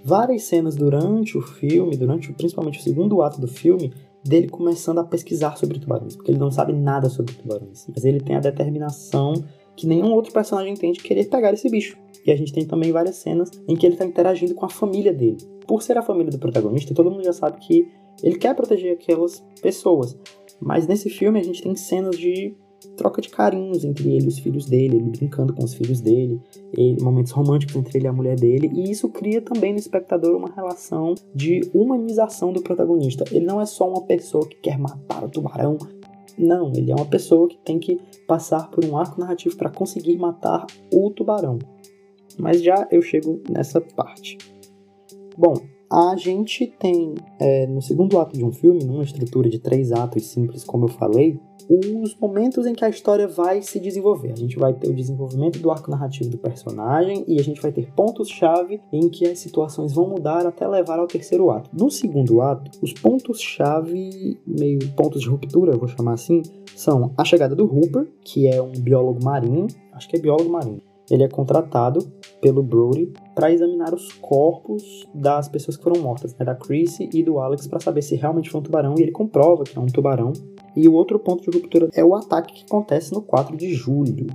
[0.06, 5.04] várias cenas durante o filme, durante principalmente o segundo ato do filme, dele começando a
[5.04, 9.34] pesquisar sobre tubarões, porque ele não sabe nada sobre tubarões, mas ele tem a determinação
[9.78, 11.98] que nenhum outro personagem tem de querer pegar esse bicho.
[12.26, 15.14] E a gente tem também várias cenas em que ele está interagindo com a família
[15.14, 15.38] dele.
[15.66, 17.88] Por ser a família do protagonista, todo mundo já sabe que
[18.22, 20.18] ele quer proteger aquelas pessoas.
[20.60, 22.54] Mas nesse filme a gente tem cenas de
[22.96, 26.42] troca de carinhos entre ele e os filhos dele, ele brincando com os filhos dele,
[26.74, 30.36] ele, momentos românticos entre ele e a mulher dele, e isso cria também no espectador
[30.36, 33.24] uma relação de humanização do protagonista.
[33.32, 35.78] Ele não é só uma pessoa que quer matar o tubarão,
[36.38, 40.18] não, ele é uma pessoa que tem que passar por um arco narrativo para conseguir
[40.18, 41.58] matar o tubarão.
[42.38, 44.38] Mas já eu chego nessa parte.
[45.38, 45.56] Bom,
[45.90, 50.26] a gente tem é, no segundo ato de um filme, numa estrutura de três atos
[50.28, 51.40] simples, como eu falei,
[51.70, 54.32] os momentos em que a história vai se desenvolver.
[54.32, 57.72] A gente vai ter o desenvolvimento do arco narrativo do personagem e a gente vai
[57.72, 61.70] ter pontos-chave em que as situações vão mudar até levar ao terceiro ato.
[61.74, 66.42] No segundo ato, os pontos-chave, meio pontos de ruptura, eu vou chamar assim,
[66.76, 70.82] são a chegada do Hooper, que é um biólogo marinho, acho que é biólogo marinho.
[71.10, 72.06] Ele é contratado
[72.42, 77.24] pelo Brody para examinar os corpos das pessoas que foram mortas, né, da Chrissy e
[77.24, 79.86] do Alex, para saber se realmente foi um tubarão, e ele comprova que é um
[79.86, 80.34] tubarão.
[80.78, 84.28] E o outro ponto de ruptura é o ataque que acontece no 4 de julho.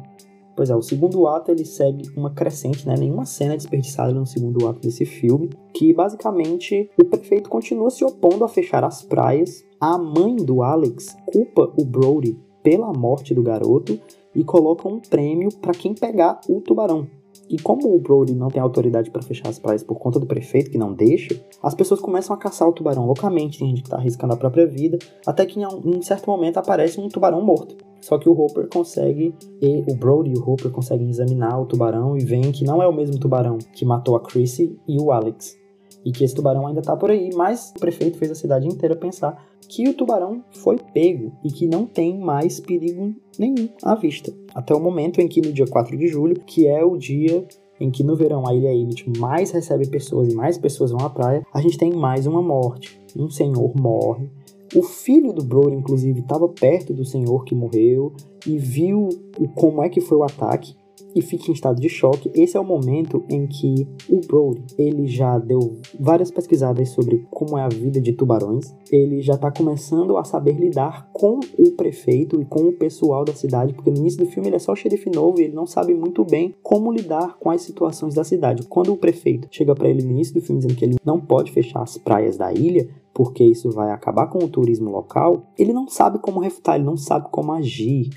[0.57, 2.96] Pois é, o segundo ato ele segue uma crescente, né?
[2.98, 8.05] Nenhuma cena é desperdiçada no segundo ato desse filme, que basicamente o prefeito continua se
[8.05, 9.64] opondo a fechar as praias.
[9.81, 13.96] A mãe do Alex culpa o Brody pela morte do garoto
[14.35, 17.07] e coloca um prêmio para quem pegar o tubarão.
[17.48, 20.70] E como o Brody não tem autoridade para fechar as praias por conta do prefeito
[20.70, 23.96] que não deixa, as pessoas começam a caçar o tubarão loucamente, tem gente que tá
[23.96, 27.76] arriscando a própria vida, até que em um certo momento aparece um tubarão morto.
[28.00, 32.16] Só que o Hopper consegue, e o Brody e o Hopper conseguem examinar o tubarão
[32.16, 35.62] e veem que não é o mesmo tubarão que matou a Chrissy e o Alex.
[36.04, 38.96] E que esse tubarão ainda tá por aí, mas o prefeito fez a cidade inteira
[38.96, 44.32] pensar que o tubarão foi pego e que não tem mais perigo nenhum à vista.
[44.54, 47.46] Até o momento em que, no dia 4 de julho, que é o dia
[47.80, 51.10] em que no verão a Ilha Emmett mais recebe pessoas e mais pessoas vão à
[51.10, 53.00] praia, a gente tem mais uma morte.
[53.16, 54.30] Um senhor morre.
[54.74, 58.12] O filho do Brody, inclusive, estava perto do senhor que morreu
[58.46, 59.08] e viu
[59.54, 60.74] como é que foi o ataque
[61.14, 62.31] e fica em estado de choque.
[62.35, 67.59] Esse é o momento em que o Brody, ele já deu várias pesquisadas sobre como
[67.59, 68.75] é a vida de tubarões.
[68.90, 73.35] Ele já está começando a saber lidar com o prefeito e com o pessoal da
[73.35, 75.94] cidade, porque no início do filme ele é só xerife novo e ele não sabe
[75.94, 78.66] muito bem como lidar com as situações da cidade.
[78.66, 81.53] Quando o prefeito chega para ele no início do filme dizendo que ele não pode
[81.53, 85.88] fechar as praias da ilha, porque isso vai acabar com o turismo local, ele não
[85.88, 88.11] sabe como refutar, ele não sabe como agir.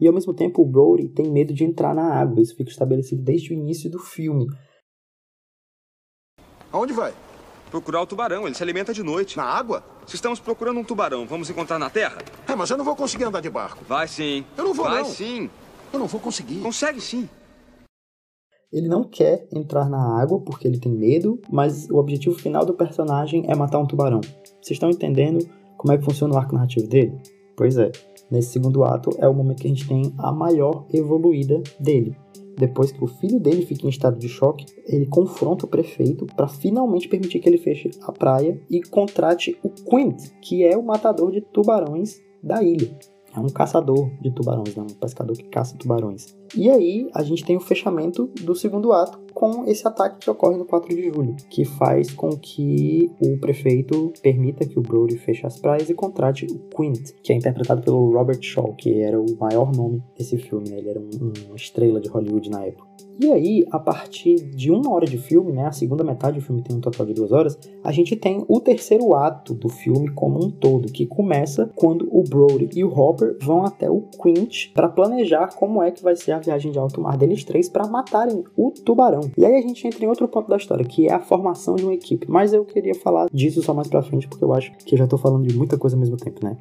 [0.00, 2.40] E ao mesmo tempo o Brody tem medo de entrar na água.
[2.40, 4.46] Isso fica estabelecido desde o início do filme.
[6.72, 7.12] Aonde vai?
[7.70, 9.36] Procurar o tubarão, ele se alimenta de noite.
[9.36, 9.84] Na água?
[10.06, 12.18] Se estamos procurando um tubarão, vamos encontrar na terra?
[12.46, 13.84] É, mas eu não vou conseguir andar de barco.
[13.86, 14.44] Vai sim.
[14.56, 15.04] Eu não vou Vai não.
[15.04, 15.50] sim.
[15.92, 16.60] Eu não vou conseguir.
[16.60, 17.28] Consegue sim.
[18.72, 22.74] Ele não quer entrar na água porque ele tem medo, mas o objetivo final do
[22.74, 24.20] personagem é matar um tubarão.
[24.62, 27.18] Vocês estão entendendo como é que funciona o arco narrativo dele?
[27.56, 27.90] Pois é.
[28.30, 32.16] Nesse segundo ato é o momento que a gente tem a maior evoluída dele.
[32.56, 36.48] Depois que o filho dele fica em estado de choque, ele confronta o prefeito para
[36.48, 41.30] finalmente permitir que ele feche a praia e contrate o Quint, que é o matador
[41.30, 42.98] de tubarões da ilha.
[43.34, 44.82] É um caçador de tubarões, né?
[44.82, 46.36] um pescador que caça tubarões.
[46.56, 50.56] E aí a gente tem o fechamento do segundo ato com esse ataque que ocorre
[50.56, 55.46] no 4 de julho, que faz com que o prefeito permita que o Brody feche
[55.46, 59.36] as praias e contrate o Quint, que é interpretado pelo Robert Shaw, que era o
[59.38, 60.78] maior nome desse filme, né?
[60.78, 62.88] ele era um, uma estrela de Hollywood na época.
[63.20, 66.62] E aí, a partir de uma hora de filme, né, a segunda metade do filme
[66.62, 70.38] tem um total de duas horas, a gente tem o terceiro ato do filme como
[70.38, 74.88] um todo, que começa quando o Brody e o Hopper vão até o Quint para
[74.88, 78.44] planejar como é que vai ser a viagem de alto mar deles três para matarem
[78.56, 79.30] o tubarão.
[79.36, 81.84] E aí a gente entra em outro ponto da história, que é a formação de
[81.84, 82.26] uma equipe.
[82.28, 85.06] Mas eu queria falar disso só mais pra frente, porque eu acho que eu já
[85.06, 86.56] tô falando de muita coisa ao mesmo tempo, né?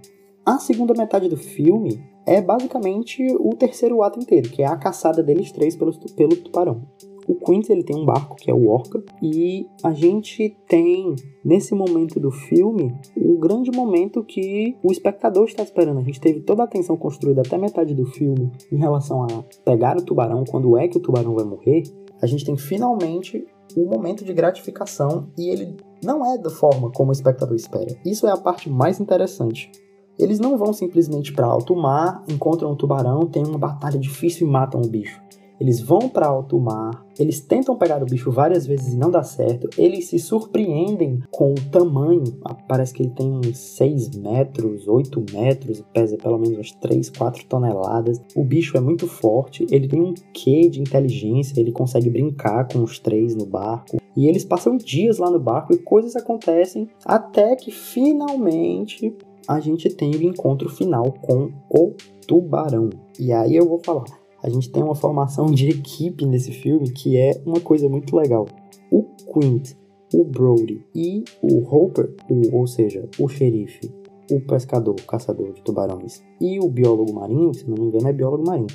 [0.46, 5.22] A segunda metade do filme é basicamente o terceiro ato inteiro, que é a caçada
[5.22, 6.82] deles três pelo, pelo tubarão.
[7.28, 11.14] O Quint ele tem um barco que é o Orca e a gente tem
[11.44, 16.00] nesse momento do filme o grande momento que o espectador está esperando.
[16.00, 19.28] A gente teve toda a atenção construída até metade do filme em relação a
[19.66, 21.84] pegar o tubarão, quando é que o tubarão vai morrer.
[22.22, 27.10] A gente tem finalmente o momento de gratificação e ele não é da forma como
[27.10, 27.94] o espectador espera.
[28.06, 29.70] Isso é a parte mais interessante.
[30.18, 34.50] Eles não vão simplesmente para alto mar, encontram um tubarão, tem uma batalha difícil e
[34.50, 35.22] matam o bicho.
[35.60, 39.24] Eles vão para alto mar, eles tentam pegar o bicho várias vezes e não dá
[39.24, 39.70] certo.
[39.78, 42.24] Eles se surpreendem com o tamanho.
[42.68, 47.46] Parece que ele tem uns 6 metros, 8 metros, pesa pelo menos umas 3, 4
[47.46, 48.22] toneladas.
[48.36, 52.84] O bicho é muito forte, ele tem um quê de inteligência, ele consegue brincar com
[52.84, 53.98] os três no barco.
[54.16, 59.16] E eles passam dias lá no barco e coisas acontecem até que finalmente
[59.48, 61.94] a gente tem o encontro final com o
[62.28, 62.90] tubarão.
[63.20, 64.06] E aí eu vou falar,
[64.44, 68.48] a gente tem uma formação de equipe nesse filme que é uma coisa muito legal.
[68.92, 69.74] O Quint,
[70.14, 73.92] o Brody e o Hopper, o, ou seja, o xerife,
[74.32, 78.14] o pescador, o caçador de tubarões e o biólogo marinho, se não me engano é
[78.14, 78.68] biólogo marinho,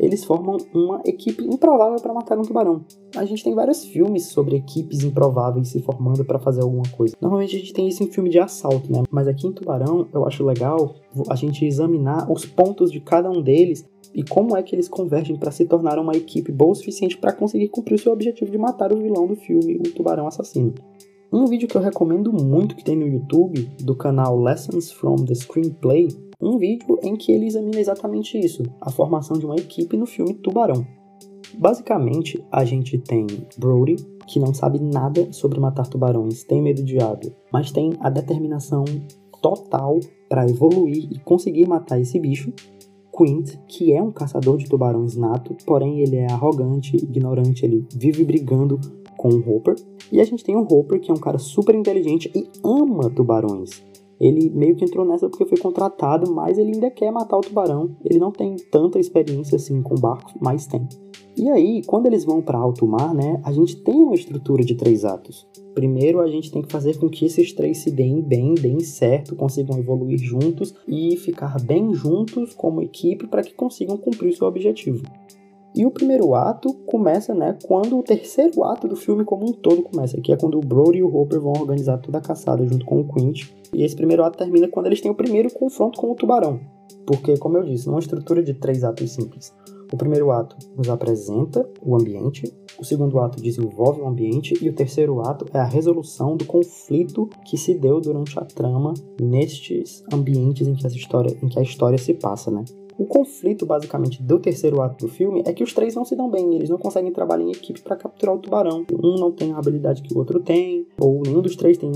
[0.00, 2.82] eles formam uma equipe improvável para matar um tubarão.
[3.14, 7.14] A gente tem vários filmes sobre equipes improváveis se formando para fazer alguma coisa.
[7.20, 9.02] Normalmente a gente tem isso em filme de assalto, né?
[9.10, 10.94] Mas aqui em Tubarão eu acho legal
[11.28, 15.36] a gente examinar os pontos de cada um deles e como é que eles convergem
[15.36, 18.58] para se tornar uma equipe boa o suficiente para conseguir cumprir o seu objetivo de
[18.58, 20.74] matar o vilão do filme, o tubarão assassino.
[21.32, 25.34] Um vídeo que eu recomendo muito que tem no YouTube, do canal Lessons from the
[25.34, 26.08] Screenplay,
[26.40, 30.34] um vídeo em que ele examina exatamente isso, a formação de uma equipe no filme
[30.34, 30.84] Tubarão.
[31.56, 33.26] Basicamente, a gente tem
[33.58, 33.96] Brody,
[34.26, 38.84] que não sabe nada sobre matar tubarões, tem medo de água, mas tem a determinação
[39.42, 42.52] total para evoluir e conseguir matar esse bicho.
[43.20, 48.24] Quint, que é um caçador de tubarões nato, porém ele é arrogante, ignorante, ele vive
[48.24, 48.80] brigando
[49.18, 49.74] com o Hopper.
[50.10, 53.82] E a gente tem o Hopper, que é um cara super inteligente e ama tubarões.
[54.20, 57.96] Ele meio que entrou nessa porque foi contratado, mas ele ainda quer matar o tubarão.
[58.04, 60.86] Ele não tem tanta experiência assim com barcos, mas tem.
[61.36, 64.74] E aí, quando eles vão para alto mar, né, a gente tem uma estrutura de
[64.74, 65.48] três atos.
[65.74, 69.36] Primeiro, a gente tem que fazer com que esses três se deem bem, deem certo,
[69.36, 75.02] consigam evoluir juntos e ficar bem juntos como equipe para que consigam cumprir seu objetivo.
[75.74, 79.82] E o primeiro ato começa, né, quando o terceiro ato do filme como um todo
[79.82, 82.84] começa, que é quando o Brody e o Hopper vão organizar toda a caçada junto
[82.84, 83.50] com o Quint.
[83.72, 86.58] E esse primeiro ato termina quando eles têm o primeiro confronto com o tubarão.
[87.06, 89.54] Porque, como eu disse, é uma estrutura de três atos simples.
[89.92, 92.44] O primeiro ato nos apresenta o ambiente,
[92.78, 97.28] o segundo ato desenvolve o ambiente e o terceiro ato é a resolução do conflito
[97.44, 101.62] que se deu durante a trama nestes ambientes em que, a história, em que a
[101.62, 102.64] história se passa, né?
[103.00, 106.30] O conflito, basicamente, do terceiro ato do filme é que os três não se dão
[106.30, 108.84] bem, eles não conseguem trabalhar em equipe para capturar o tubarão.
[108.92, 111.90] Um não tem a habilidade que o outro tem, ou nenhum dos três tem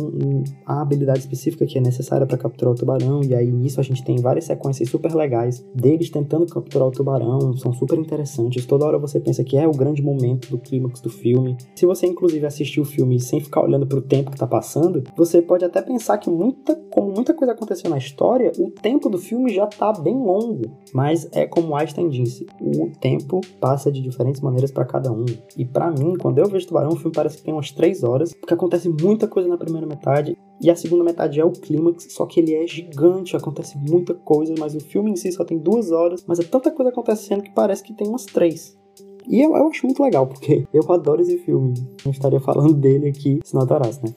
[0.64, 4.02] a habilidade específica que é necessária para capturar o tubarão, e aí nisso a gente
[4.02, 8.64] tem várias sequências super legais deles tentando capturar o tubarão, são super interessantes.
[8.64, 11.54] Toda hora você pensa que é o grande momento do clímax do filme.
[11.76, 15.04] Se você, inclusive, assistir o filme sem ficar olhando para o tempo que tá passando,
[15.14, 19.18] você pode até pensar que muita, como muita coisa aconteceu na história, o tempo do
[19.18, 20.62] filme já tá bem longo.
[20.94, 25.24] Mas é como Einstein disse, o tempo passa de diferentes maneiras para cada um.
[25.56, 28.32] E para mim, quando eu vejo Tubarão, o filme parece que tem umas três horas,
[28.32, 32.26] porque acontece muita coisa na primeira metade e a segunda metade é o clímax, só
[32.26, 35.90] que ele é gigante, acontece muita coisa, mas o filme em si só tem duas
[35.90, 38.78] horas, mas é tanta coisa acontecendo que parece que tem umas três.
[39.28, 41.74] E eu, eu acho muito legal, porque eu adoro esse filme.
[42.04, 44.14] Não estaria falando dele aqui se não adorasse, né?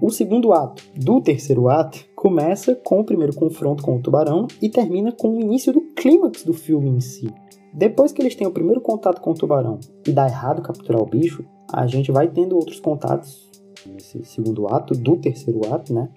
[0.00, 4.68] O segundo ato do terceiro ato começa com o primeiro confronto com o tubarão e
[4.68, 7.28] termina com o início do clímax do filme em si.
[7.74, 11.06] Depois que eles têm o primeiro contato com o tubarão e dá errado capturar o
[11.06, 13.50] bicho, a gente vai tendo outros contatos
[13.84, 16.08] nesse segundo ato, do terceiro ato, né?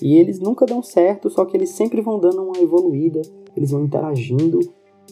[0.00, 3.20] E eles nunca dão certo, só que eles sempre vão dando uma evoluída,
[3.56, 4.60] eles vão interagindo.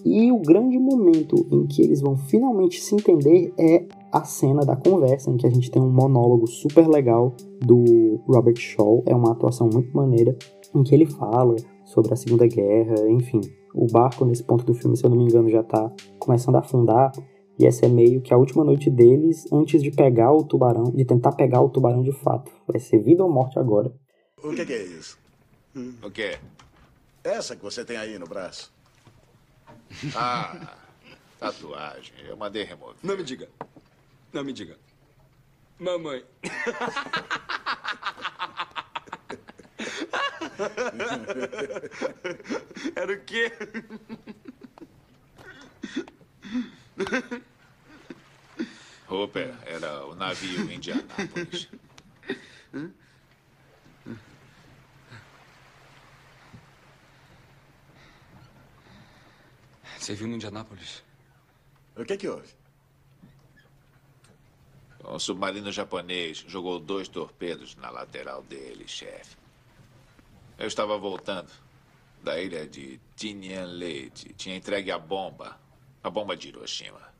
[0.05, 4.77] E o grande momento em que eles vão finalmente se entender é a cena da
[4.77, 9.33] conversa, em que a gente tem um monólogo super legal do Robert Shaw, é uma
[9.33, 10.37] atuação muito maneira,
[10.75, 13.41] em que ele fala sobre a Segunda Guerra, enfim.
[13.75, 16.61] O barco, nesse ponto do filme, se eu não me engano, já está começando a
[16.61, 17.13] afundar,
[17.59, 21.05] e essa é meio que a última noite deles antes de pegar o tubarão, de
[21.05, 22.51] tentar pegar o tubarão de fato.
[22.67, 23.93] Vai ser vida ou morte agora.
[24.43, 25.19] O que, que é isso?
[25.77, 25.93] Hum.
[26.03, 26.39] O quê?
[27.23, 28.73] Essa que você tem aí no braço.
[30.17, 30.75] Ah,
[31.39, 32.15] tatuagem.
[32.27, 32.97] Eu mandei remover.
[33.03, 33.49] Não me diga.
[34.33, 34.79] Não me diga.
[35.79, 36.25] Mamãe.
[42.95, 43.51] Era o quê?
[49.09, 51.69] Hooper era o navio Indianápolis.
[59.99, 61.03] Você viu no Indianápolis?
[61.97, 62.60] O que que houve?
[65.05, 69.37] Um submarino japonês jogou dois torpedos na lateral dele, chefe.
[70.59, 71.51] Eu estava voltando
[72.23, 74.35] da ilha de Tinian-Leite.
[74.35, 75.59] Tinha entregue a bomba.
[76.03, 77.11] A bomba de Hiroshima.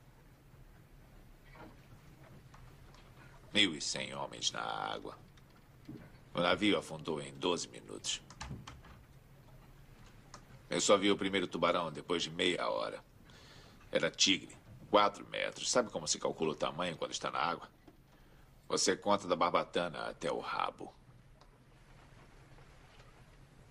[3.55, 5.19] 1.100 homens na água.
[6.35, 8.23] O navio afundou em 12 minutos.
[10.69, 13.03] Eu só vi o primeiro tubarão depois de meia hora.
[13.91, 14.60] Era tigre.
[14.91, 15.71] Quatro metros.
[15.71, 17.69] Sabe como se calcula o tamanho quando está na água?
[18.69, 20.93] Você conta da barbatana até o rabo.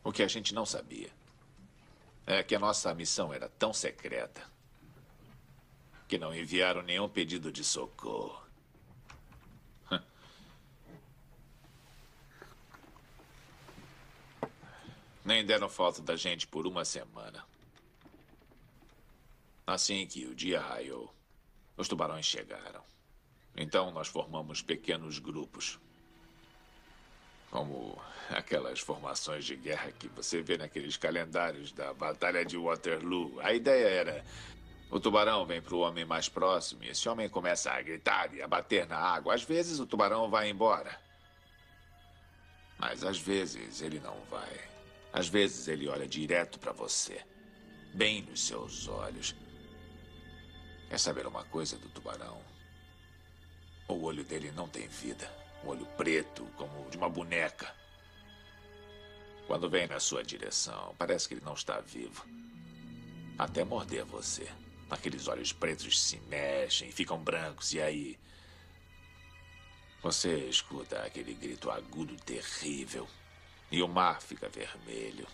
[0.04, 1.10] O que a gente não sabia
[2.26, 4.42] é que a nossa missão era tão secreta
[6.08, 8.42] que não enviaram nenhum pedido de socorro.
[15.24, 17.49] Nem deram foto da gente por uma semana.
[19.70, 21.14] Assim que o dia raiou,
[21.78, 22.82] os tubarões chegaram.
[23.56, 25.78] Então nós formamos pequenos grupos.
[27.52, 28.02] Como
[28.32, 33.40] aquelas formações de guerra que você vê naqueles calendários da Batalha de Waterloo.
[33.42, 34.26] A ideia era:
[34.90, 38.42] o tubarão vem para o homem mais próximo e esse homem começa a gritar e
[38.42, 39.36] a bater na água.
[39.36, 41.00] Às vezes o tubarão vai embora.
[42.80, 44.68] Mas às vezes ele não vai.
[45.14, 47.24] Às vezes ele olha direto para você,
[47.94, 49.36] bem nos seus olhos.
[50.90, 52.42] Quer saber uma coisa do tubarão?
[53.88, 55.32] O olho dele não tem vida.
[55.64, 57.72] Um olho preto, como de uma boneca.
[59.46, 62.26] Quando vem na sua direção, parece que ele não está vivo.
[63.38, 64.48] Até morder você.
[64.90, 68.20] Aqueles olhos pretos se mexem, ficam brancos, e aí.
[70.02, 73.08] Você escuta aquele grito agudo terrível.
[73.72, 75.28] E o mar fica vermelho.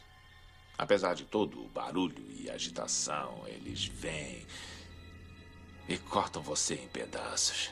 [0.78, 4.46] Apesar de todo o barulho e agitação, eles vêm
[5.88, 7.72] e cortam você em pedaços.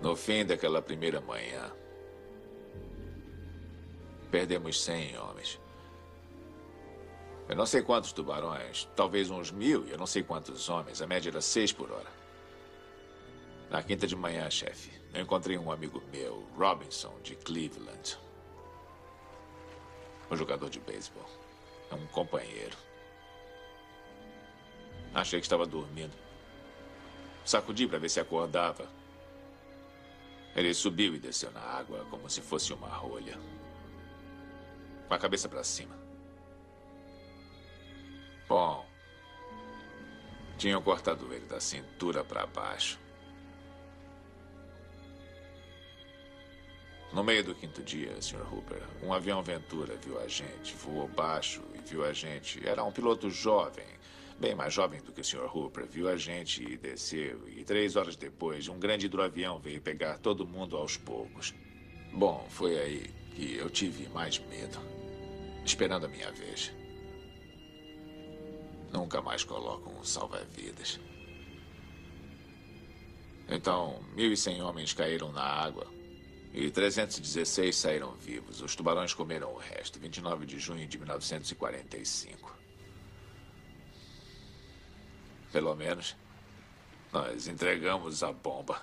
[0.00, 1.72] No fim daquela primeira manhã,
[4.30, 5.60] perdemos cem homens.
[7.48, 11.02] Eu não sei quantos tubarões, talvez uns mil, eu não sei quantos homens.
[11.02, 12.10] A média era seis por hora.
[13.70, 18.18] Na quinta de manhã, chefe, eu encontrei um amigo meu, Robinson, de Cleveland.
[20.30, 21.26] Um jogador de beisebol.
[21.90, 22.76] É um companheiro.
[25.14, 26.16] Achei que estava dormindo.
[27.44, 28.88] Sacudi para ver se acordava.
[30.54, 33.38] Ele subiu e desceu na água como se fosse uma rolha.
[35.08, 35.96] Com a cabeça para cima.
[38.48, 38.86] Bom,
[40.58, 42.98] tinham cortado ele da cintura para baixo.
[47.12, 48.46] No meio do quinto dia, Sr.
[48.50, 52.66] Hooper, um avião Ventura viu a gente, voou baixo e viu a gente.
[52.66, 53.86] Era um piloto jovem,
[54.38, 55.50] bem mais jovem do que o Sr.
[55.54, 57.48] Hooper, viu a gente e desceu.
[57.48, 61.54] E três horas depois, um grande hidroavião veio pegar todo mundo aos poucos.
[62.12, 64.78] Bom, foi aí que eu tive mais medo,
[65.64, 66.72] esperando a minha vez.
[68.92, 71.00] Nunca mais coloco um salva-vidas.
[73.48, 75.86] Então, 1.100 homens caíram na água
[76.52, 78.60] e 316 saíram vivos.
[78.60, 79.98] Os tubarões comeram o resto.
[79.98, 82.61] 29 de junho de 1945.
[85.52, 86.16] Pelo menos,
[87.12, 88.80] nós entregamos a bomba.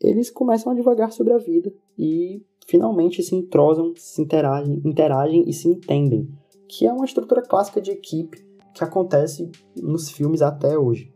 [0.00, 5.52] Eles começam a devagar sobre a vida e finalmente se entrosam, se interagem, interagem e
[5.52, 6.26] se entendem,
[6.66, 11.12] que é uma estrutura clássica de equipe que acontece nos filmes até hoje.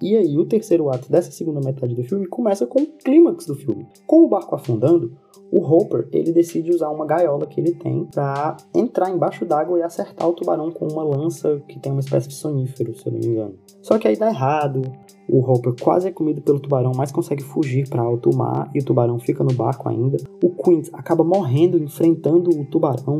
[0.00, 3.54] E aí, o terceiro ato dessa segunda metade do filme começa com o clímax do
[3.54, 3.86] filme.
[4.06, 5.12] Com o barco afundando,
[5.50, 9.82] o Hopper ele decide usar uma gaiola que ele tem para entrar embaixo d'água e
[9.82, 13.20] acertar o tubarão com uma lança que tem uma espécie de sonífero, se eu não
[13.20, 13.54] me engano.
[13.82, 14.82] Só que aí dá errado,
[15.28, 18.84] o Hopper quase é comido pelo tubarão, mas consegue fugir para alto mar e o
[18.84, 20.18] tubarão fica no barco ainda.
[20.42, 23.18] O Quint acaba morrendo enfrentando o tubarão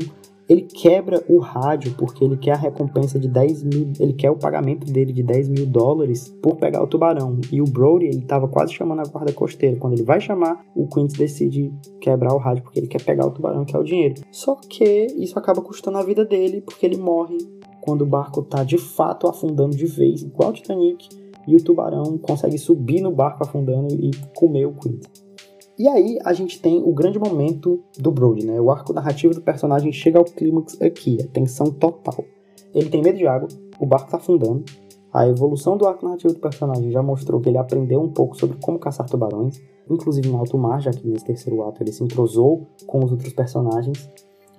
[0.48, 4.36] ele quebra o rádio porque ele quer a recompensa de 10 mil, ele quer o
[4.36, 7.38] pagamento dele de 10 mil dólares por pegar o tubarão.
[7.52, 9.76] E o Brody, ele tava quase chamando a guarda costeira.
[9.76, 11.70] Quando ele vai chamar, o Quint decide
[12.00, 14.14] quebrar o rádio porque ele quer pegar o tubarão, que é o dinheiro.
[14.32, 17.36] Só que isso acaba custando a vida dele porque ele morre
[17.82, 21.08] quando o barco tá de fato afundando de vez, igual o Titanic,
[21.46, 25.06] e o tubarão consegue subir no barco afundando e comer o Quint.
[25.78, 28.60] E aí a gente tem o grande momento do Brody, né?
[28.60, 32.24] O arco narrativo do personagem chega ao clímax aqui, a tensão total.
[32.74, 33.48] Ele tem medo de água,
[33.78, 34.64] o barco tá afundando.
[35.12, 38.58] A evolução do arco narrativo do personagem já mostrou que ele aprendeu um pouco sobre
[38.60, 42.66] como caçar tubarões, inclusive em alto mar, já que nesse terceiro ato ele se entrosou
[42.84, 44.10] com os outros personagens.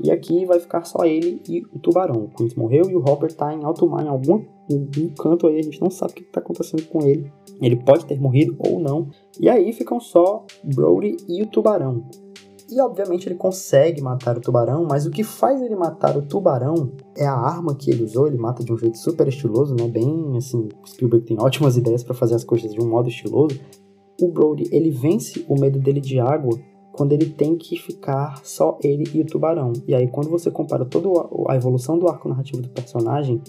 [0.01, 2.23] E aqui vai ficar só ele e o tubarão.
[2.23, 4.41] O Quint morreu e o Hopper tá em alto mar, em algum,
[4.73, 7.31] algum canto aí, a gente não sabe o que tá acontecendo com ele.
[7.61, 9.09] Ele pode ter morrido ou não.
[9.39, 12.03] E aí ficam só Brody e o tubarão.
[12.71, 16.91] E obviamente ele consegue matar o tubarão, mas o que faz ele matar o tubarão
[17.17, 18.27] é a arma que ele usou.
[18.27, 19.87] Ele mata de um jeito super estiloso, né?
[19.87, 23.59] Bem assim, Spielberg tem ótimas ideias para fazer as coisas de um modo estiloso.
[24.21, 26.59] O Brody, ele vence o medo dele de água
[26.91, 29.73] quando ele tem que ficar só ele e o tubarão.
[29.87, 31.09] E aí quando você compara toda
[31.47, 33.41] a evolução do arco narrativo do personagem,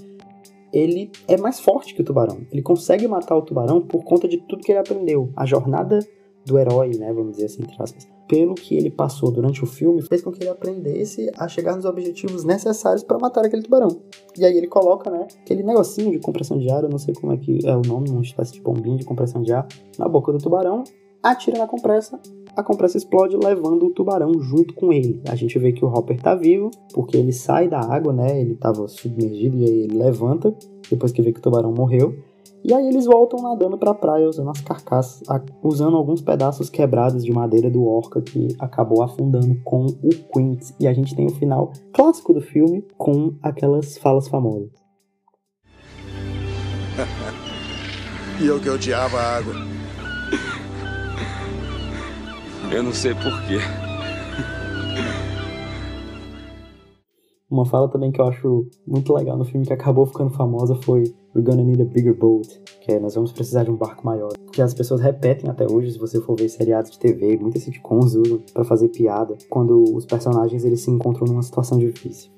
[0.72, 2.46] ele é mais forte que o tubarão.
[2.50, 5.30] Ele consegue matar o tubarão por conta de tudo que ele aprendeu.
[5.36, 5.98] A jornada
[6.44, 10.00] do herói, né, vamos dizer assim, entre aspas, pelo que ele passou durante o filme,
[10.02, 14.00] fez com que ele aprendesse a chegar nos objetivos necessários para matar aquele tubarão.
[14.38, 17.32] E aí ele coloca, né, aquele negocinho de compressão de ar, eu não sei como
[17.32, 19.66] é que é o nome, uma espécie de bombinha de compressão de ar,
[19.98, 20.84] na boca do tubarão,
[21.22, 22.20] atira na compressa
[22.56, 25.20] a compressa explode levando o tubarão junto com ele.
[25.28, 28.40] A gente vê que o Hopper tá vivo, porque ele sai da água, né?
[28.40, 30.54] Ele tava submergido e aí ele levanta,
[30.90, 32.14] depois que vê que o tubarão morreu.
[32.62, 35.22] E aí eles voltam nadando para a praia usando as carcaças,
[35.62, 40.72] usando alguns pedaços quebrados de madeira do Orca que acabou afundando com o Quint.
[40.78, 44.68] E a gente tem o final clássico do filme com aquelas falas famosas.
[48.42, 49.79] e eu que odiava a água.
[52.72, 53.58] Eu não sei porquê.
[57.50, 61.02] Uma fala também que eu acho muito legal no filme que acabou ficando famosa foi
[61.34, 62.48] We're gonna need a bigger boat,
[62.80, 64.30] que é nós vamos precisar de um barco maior.
[64.52, 68.14] Que as pessoas repetem até hoje, se você for ver seriados de TV, muitas sitcoms
[68.14, 72.30] usam para fazer piada quando os personagens eles se encontram numa situação difícil.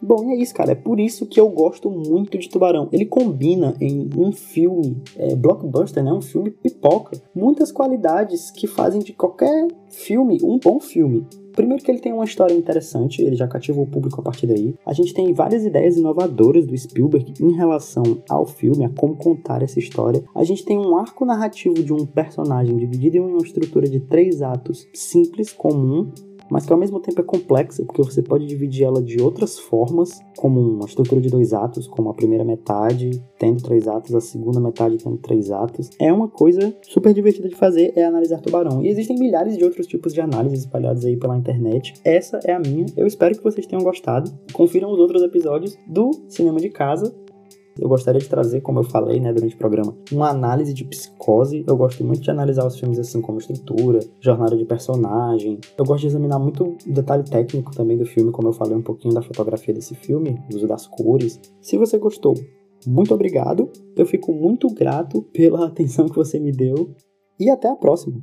[0.00, 0.72] Bom, e é isso, cara.
[0.72, 2.88] É por isso que eu gosto muito de Tubarão.
[2.92, 6.12] Ele combina em um filme é, blockbuster, né?
[6.12, 7.20] Um filme pipoca.
[7.34, 11.26] Muitas qualidades que fazem de qualquer filme um bom filme.
[11.58, 14.76] Primeiro que ele tem uma história interessante, ele já cativou o público a partir daí.
[14.86, 19.60] A gente tem várias ideias inovadoras do Spielberg em relação ao filme, a como contar
[19.60, 20.22] essa história.
[20.36, 24.40] A gente tem um arco narrativo de um personagem dividido em uma estrutura de três
[24.40, 26.12] atos simples, comum,
[26.50, 30.20] mas que ao mesmo tempo é complexa, porque você pode dividir ela de outras formas,
[30.36, 34.60] como uma estrutura de dois atos, como a primeira metade tendo três atos, a segunda
[34.60, 35.90] metade tendo três atos.
[35.98, 38.82] É uma coisa super divertida de fazer, é analisar tubarão.
[38.82, 41.94] E existem milhares de outros tipos de análises espalhados aí pela internet.
[42.04, 42.86] Essa é a minha.
[42.96, 44.30] Eu espero que vocês tenham gostado.
[44.52, 47.14] Confiram os outros episódios do Cinema de Casa
[47.78, 51.64] eu gostaria de trazer, como eu falei né, durante o programa, uma análise de psicose.
[51.66, 55.58] Eu gosto muito de analisar os filmes assim como estrutura, jornada de personagem.
[55.76, 58.82] Eu gosto de examinar muito o detalhe técnico também do filme, como eu falei um
[58.82, 61.40] pouquinho da fotografia desse filme, uso das cores.
[61.60, 62.34] Se você gostou,
[62.86, 63.70] muito obrigado.
[63.96, 66.94] Eu fico muito grato pela atenção que você me deu
[67.38, 68.20] e até a próxima.